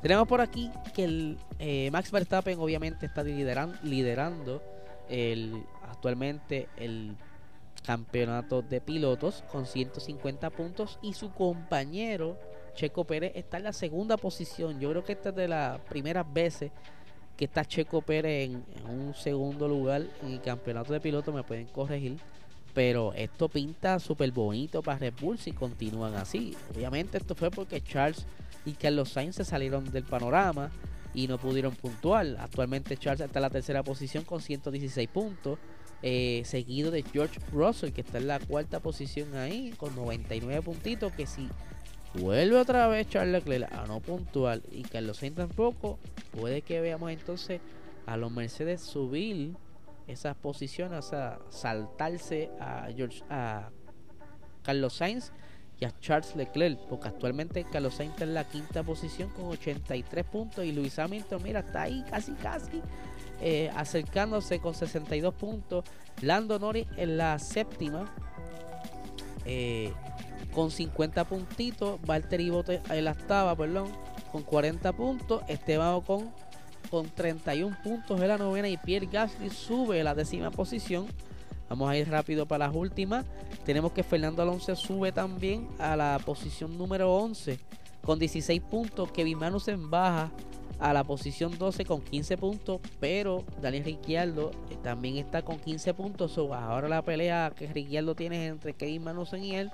Tenemos 0.02 0.28
por 0.28 0.42
aquí 0.42 0.72
que 0.96 1.04
el 1.04 1.38
eh, 1.60 1.90
Max 1.92 2.12
Verstappen 2.12 2.58
obviamente 2.60 3.06
está 3.06 3.22
liderando 3.22 4.64
el, 5.10 5.64
actualmente 6.00 6.70
el 6.78 7.18
campeonato 7.86 8.62
de 8.62 8.80
pilotos 8.80 9.44
con 9.52 9.66
150 9.66 10.50
puntos 10.50 10.98
y 11.02 11.14
su 11.14 11.32
compañero 11.32 12.38
Checo 12.74 13.04
Pérez 13.04 13.34
está 13.36 13.58
en 13.58 13.64
la 13.64 13.74
segunda 13.74 14.16
posición. 14.16 14.80
Yo 14.80 14.90
creo 14.92 15.04
que 15.04 15.12
esta 15.12 15.30
es 15.30 15.36
de 15.36 15.50
las 15.50 15.80
primeras 15.82 16.26
veces 16.32 16.72
que 17.36 17.46
está 17.46 17.66
Checo 17.66 18.02
Pérez 18.02 18.50
en, 18.50 18.64
un 18.90 19.14
segundo 19.14 19.68
lugar 19.68 20.04
en 20.22 20.32
el 20.32 20.42
campeonato 20.42 20.94
de 20.94 21.02
pilotos. 21.02 21.36
Me 21.36 21.44
pueden 21.44 21.68
corregir. 21.68 22.18
Pero 22.74 23.12
esto 23.14 23.50
pinta 23.50 24.00
súper 24.00 24.32
bonito 24.32 24.82
para 24.82 25.00
Red 25.00 25.16
Bull 25.20 25.38
si 25.38 25.52
continúan 25.52 26.16
así. 26.16 26.56
Obviamente 26.74 27.18
esto 27.18 27.36
fue 27.36 27.52
porque 27.52 27.82
Charles 27.82 28.26
y 28.66 28.72
Carlos 28.74 29.10
Sainz 29.10 29.36
se 29.36 29.44
salieron 29.44 29.92
del 29.92 30.04
panorama 30.04 30.72
y 31.14 31.28
no 31.28 31.38
pudieron 31.38 31.76
puntuar. 31.76 32.38
Actualmente 32.40 32.96
Charles 32.96 33.22
está 33.22 33.40
en 33.40 33.44
la 33.44 33.50
tercera 33.50 33.84
posición 33.84 34.24
con 34.24 34.42
116 34.42 35.10
puntos. 35.10 35.60
Eh, 36.02 36.44
seguido 36.46 36.92
de 36.92 37.04
George 37.04 37.40
Russell, 37.52 37.92
que 37.92 38.02
está 38.02 38.20
en 38.20 38.28
la 38.28 38.40
cuarta 38.40 38.80
posición 38.80 39.36
ahí, 39.36 39.74
con 39.78 39.96
99 39.96 40.62
puntitos. 40.62 41.12
Que 41.12 41.26
si 41.26 41.50
vuelve 42.14 42.58
otra 42.58 42.88
vez 42.88 43.10
Charles 43.10 43.34
Leclerc 43.34 43.72
a 43.74 43.86
no 43.86 44.00
puntual 44.00 44.64
y 44.72 44.84
Carlos 44.84 45.18
Sainz 45.18 45.36
tampoco, 45.36 46.00
puede 46.32 46.62
que 46.62 46.80
veamos 46.82 47.12
entonces 47.12 47.60
a 48.06 48.18
los 48.18 48.32
Mercedes 48.32 48.82
subir 48.82 49.56
esas 50.08 50.36
posiciones, 50.36 51.06
o 51.06 51.08
sea, 51.08 51.40
saltarse 51.50 52.50
a 52.60 52.88
George 52.96 53.22
a 53.30 53.70
Carlos 54.64 54.96
Sainz 54.96 55.32
y 55.80 55.86
a 55.86 55.98
Charles 56.00 56.36
Leclerc, 56.36 56.80
porque 56.90 57.10
actualmente 57.10 57.66
Carlos 57.72 57.96
Sainz 57.96 58.14
está 58.14 58.24
en 58.24 58.34
la 58.34 58.46
quinta 58.46 58.84
posición 58.84 59.30
con 59.30 59.46
83 59.46 60.26
puntos 60.26 60.66
y 60.66 60.72
Luis 60.72 60.98
Hamilton, 60.98 61.44
mira, 61.44 61.60
está 61.60 61.84
ahí 61.84 62.04
casi 62.10 62.32
casi 62.34 62.82
eh, 63.42 63.72
acercándose 63.76 64.60
con 64.60 64.74
62 64.74 65.34
puntos. 65.34 65.84
Lando 66.22 66.60
Norris 66.60 66.88
en 66.98 67.18
la 67.18 67.40
séptima 67.40 68.14
eh, 69.46 69.94
con 70.54 70.72
50 70.72 71.24
puntitos. 71.26 72.00
Valtteri 72.02 72.50
Bottas 72.50 72.82
en 72.90 73.06
la 73.06 73.12
octava, 73.12 73.56
perdón, 73.56 73.92
con 74.32 74.44
40 74.44 74.94
puntos. 74.94 75.42
Esteban 75.48 76.02
con 76.02 76.32
con 76.90 77.08
31 77.08 77.78
puntos 77.84 78.20
en 78.20 78.28
la 78.28 78.38
novena 78.38 78.68
y 78.68 78.78
Pierre 78.78 79.08
Gasly 79.12 79.50
sube 79.50 80.02
a 80.02 80.04
la 80.04 80.16
décima 80.16 80.50
posición. 80.52 81.08
Vamos 81.70 81.90
a 81.90 81.96
ir 81.96 82.10
rápido 82.10 82.48
para 82.48 82.68
las 82.68 82.76
últimas. 82.76 83.26
Tenemos 83.64 83.92
que 83.92 84.02
Fernando 84.02 84.42
Alonso 84.42 84.76
sube 84.76 85.12
también 85.12 85.68
a 85.78 85.96
la 85.96 86.20
posición 86.26 86.78
número 86.78 87.14
11 87.16 87.60
con 88.02 88.18
16 88.18 88.62
puntos. 88.62 89.12
Kevin 89.12 89.38
Magnussen 89.38 89.90
baja 89.90 90.32
a 90.80 90.94
la 90.94 91.04
posición 91.04 91.58
12 91.58 91.86
con 91.86 92.02
15 92.02 92.38
puntos, 92.38 92.80
pero 93.00 93.44
Daniel 93.62 93.84
Ricciardo 93.84 94.52
eh, 94.70 94.78
también 94.82 95.18
está 95.18 95.42
con 95.42 95.60
15 95.60 95.94
puntos. 95.94 96.38
ahora 96.38 96.88
la 96.88 97.02
pelea 97.02 97.52
que 97.56 97.68
Ricciardo 97.68 98.16
tiene 98.16 98.48
entre 98.48 98.74
Kevin 98.74 99.04
Magnussen 99.04 99.44
y 99.44 99.56
él 99.56 99.72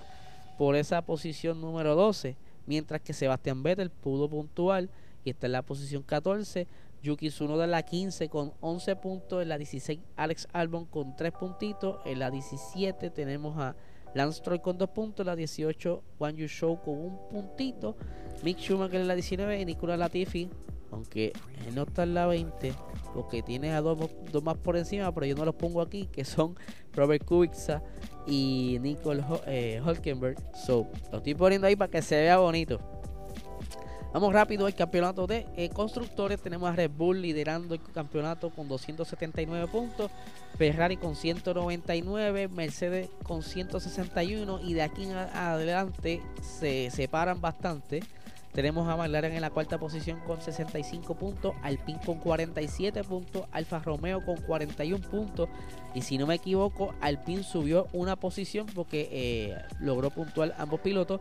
por 0.57 0.75
esa 0.75 1.01
posición 1.03 1.61
número 1.61 1.95
12, 1.95 2.35
mientras 2.65 3.01
que 3.01 3.13
Sebastián 3.13 3.61
Vettel 3.61 3.91
pudo 3.91 4.29
puntuar 4.29 4.89
y 5.23 5.29
está 5.29 5.45
en 5.45 5.53
la 5.53 5.61
posición 5.61 6.01
14. 6.01 6.67
Yuki 7.03 7.29
Tsunoda 7.29 7.65
en 7.65 7.71
la 7.71 7.83
15 7.83 8.29
con 8.29 8.53
11 8.61 8.95
puntos, 8.95 9.43
en 9.43 9.49
la 9.49 9.59
16 9.59 9.99
Alex 10.15 10.47
Albon 10.53 10.85
con 10.85 11.15
3 11.15 11.33
puntitos, 11.33 11.99
en 12.03 12.17
la 12.17 12.31
17 12.31 13.11
tenemos 13.11 13.59
a 13.59 13.75
Lance 14.15 14.41
Troy 14.41 14.59
con 14.59 14.79
2 14.79 14.89
puntos, 14.89 15.23
en 15.23 15.27
la 15.27 15.35
18 15.35 16.01
Juan 16.17 16.35
Yu 16.35 16.47
Show 16.47 16.81
con 16.81 16.97
un 16.97 17.19
puntito, 17.29 17.95
Mick 18.43 18.57
Schumacher 18.57 19.01
en 19.01 19.07
la 19.07 19.13
19 19.13 19.61
y 19.61 19.65
Nicolas 19.65 19.99
Latifi 19.99 20.49
aunque 20.91 21.33
no 21.73 21.83
está 21.83 22.03
en 22.03 22.13
la 22.13 22.27
20, 22.27 22.73
porque 23.13 23.41
tiene 23.41 23.73
a 23.73 23.81
dos, 23.81 23.97
más 24.43 24.57
por 24.57 24.77
encima, 24.77 25.13
pero 25.13 25.25
yo 25.25 25.35
no 25.35 25.45
los 25.45 25.55
pongo 25.55 25.81
aquí, 25.81 26.07
que 26.11 26.25
son 26.25 26.55
Robert 26.93 27.23
Kubica 27.25 27.81
y 28.27 28.77
Nicole 28.81 29.23
eh, 29.47 29.81
Hulkenberg. 29.85 30.37
So, 30.65 30.87
lo 31.11 31.17
estoy 31.17 31.35
poniendo 31.35 31.67
ahí 31.67 31.75
para 31.75 31.91
que 31.91 32.01
se 32.01 32.15
vea 32.15 32.37
bonito. 32.37 32.79
Vamos 34.15 34.31
rápido 34.31 34.65
al 34.65 34.73
campeonato 34.73 35.27
de 35.27 35.45
eh, 35.57 35.67
constructores. 35.67 36.41
Tenemos 36.41 36.69
a 36.69 36.73
Red 36.73 36.89
Bull 36.89 37.21
liderando 37.21 37.75
el 37.75 37.81
campeonato 37.81 38.49
con 38.49 38.69
279 38.69 39.67
puntos. 39.67 40.09
Ferrari 40.57 40.95
con 40.95 41.17
199. 41.17 42.47
Mercedes 42.47 43.09
con 43.23 43.43
161. 43.43 44.61
Y 44.63 44.73
de 44.73 44.83
aquí 44.83 45.03
en 45.03 45.17
adelante 45.17 46.21
se 46.41 46.89
separan 46.91 47.41
bastante. 47.41 48.03
Tenemos 48.55 48.87
a 48.87 48.95
McLaren 48.95 49.33
en 49.33 49.41
la 49.41 49.49
cuarta 49.49 49.77
posición 49.77 50.21
con 50.21 50.41
65 50.41 51.15
puntos, 51.15 51.53
Alpine 51.61 51.99
con 52.05 52.19
47 52.19 53.03
puntos, 53.03 53.43
Alfa 53.51 53.79
Romeo 53.79 54.23
con 54.23 54.37
41 54.37 55.09
puntos. 55.09 55.49
Y 55.93 56.03
si 56.03 56.17
no 56.17 56.25
me 56.25 56.35
equivoco, 56.35 56.95
Alpine 57.01 57.43
subió 57.43 57.87
una 57.91 58.15
posición 58.15 58.65
porque 58.73 59.09
eh, 59.11 59.57
logró 59.81 60.09
puntuar 60.09 60.55
ambos 60.57 60.79
pilotos. 60.79 61.19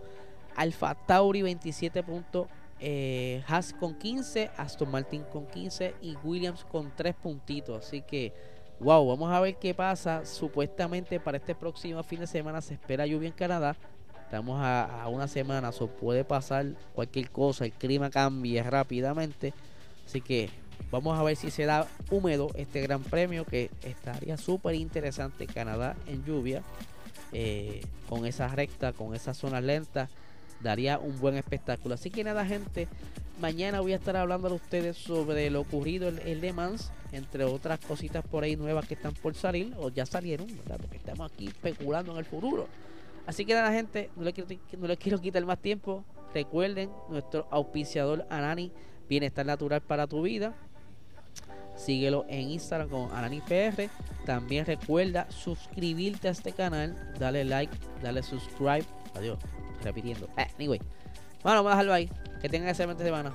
Alfa 0.55 0.95
Tauri 0.95 1.43
27 1.43 2.05
puntos, 2.05 2.47
eh, 2.79 3.43
Haas 3.49 3.73
con 3.73 3.97
15, 3.97 4.53
Aston 4.57 4.93
Martin 4.93 5.25
con 5.25 5.49
15 5.49 5.97
y 6.03 6.15
Williams 6.23 6.65
con 6.65 6.93
3 6.95 7.17
puntitos. 7.17 7.85
Así 7.85 8.03
que, 8.03 8.33
wow, 8.79 9.09
vamos 9.09 9.33
a 9.33 9.41
ver 9.41 9.57
qué 9.57 9.75
pasa. 9.75 10.25
Supuestamente 10.25 11.19
para 11.19 11.39
este 11.39 11.57
próximo 11.57 12.01
fin 12.05 12.21
de 12.21 12.29
semana 12.29 12.61
se 12.61 12.75
espera 12.75 13.07
lluvia 13.07 13.27
en 13.27 13.35
Canadá. 13.35 13.77
Estamos 14.35 14.59
a, 14.61 15.07
una 15.07 15.29
semana, 15.29 15.71
o 15.71 15.87
puede 15.87 16.25
pasar 16.25 16.67
cualquier 16.93 17.31
cosa, 17.31 17.67
el 17.67 17.71
clima 17.71 18.11
cambia 18.11 18.65
rápidamente. 18.65 19.55
Así 20.05 20.21
que 20.21 20.51
vamos 20.91 21.17
a 21.17 21.23
ver 21.23 21.37
si 21.37 21.53
se 21.53 21.67
da 21.67 21.87
húmedo 22.11 22.51
este 22.57 22.81
gran 22.81 23.05
premio 23.05 23.45
que 23.45 23.71
estaría 23.85 24.37
súper 24.37 24.75
interesante. 24.75 25.47
Canadá 25.47 25.95
en 26.09 26.25
lluvia, 26.25 26.65
eh, 27.33 27.83
con 28.09 28.27
esa 28.27 28.49
recta, 28.49 28.93
con 28.93 29.15
esa 29.15 29.35
zona 29.35 29.61
lenta, 29.61 30.09
daría 30.61 30.99
un 30.99 31.21
buen 31.21 31.37
espectáculo. 31.37 31.95
Así 31.95 32.11
que 32.11 32.25
nada, 32.25 32.45
gente, 32.45 32.89
mañana 33.41 33.83
voy 33.83 33.93
a 33.93 33.97
estar 33.99 34.17
hablando 34.17 34.49
a 34.49 34.55
ustedes 34.55 34.97
sobre 34.97 35.49
lo 35.49 35.61
ocurrido 35.61 36.09
en 36.09 36.19
el 36.27 36.41
Le 36.41 36.53
Mans, 36.53 36.91
entre 37.13 37.45
otras 37.45 37.79
cositas 37.79 38.27
por 38.27 38.43
ahí 38.43 38.57
nuevas 38.57 38.89
que 38.89 38.95
están 38.95 39.15
por 39.15 39.37
salir 39.37 39.73
o 39.79 39.91
ya 39.91 40.05
salieron, 40.07 40.49
porque 40.49 40.97
estamos 40.97 41.31
aquí 41.31 41.47
especulando 41.47 42.11
en 42.11 42.19
el 42.19 42.25
futuro. 42.25 42.67
Así 43.27 43.45
que 43.45 43.55
nada, 43.55 43.73
gente, 43.73 44.11
no 44.17 44.23
les 44.25 44.99
quiero, 44.99 45.21
quitar 45.21 45.45
más 45.45 45.59
tiempo. 45.59 46.05
Recuerden, 46.35 46.91
nuestro 47.09 47.47
auspiciador 47.51 48.27
Anani, 48.29 48.73
Bienestar 49.09 49.47
Natural 49.47 49.81
para 49.81 50.07
tu 50.07 50.23
vida. 50.23 50.55
Síguelo 51.77 52.25
en 52.29 52.51
Instagram 52.51 52.89
con 52.89 53.13
AnaniPR. 53.13 53.89
También 54.27 54.67
recuerda 54.67 55.31
suscribirte 55.31 56.29
a 56.29 56.33
este 56.33 56.53
canal, 56.53 57.15
dale 57.19 57.45
like, 57.45 57.77
dale 58.03 58.23
subscribe. 58.23 58.85
Adiós, 59.15 59.39
repitiendo. 59.83 60.29
Eh, 60.37 60.47
anyway, 60.57 60.81
bueno, 61.43 61.63
vamos 61.63 61.73
a 61.73 61.77
dejarlo 61.77 61.93
ahí. 61.93 62.11
Que 62.41 62.49
tengan 62.49 62.69
excelente 62.69 63.05
semana. 63.05 63.35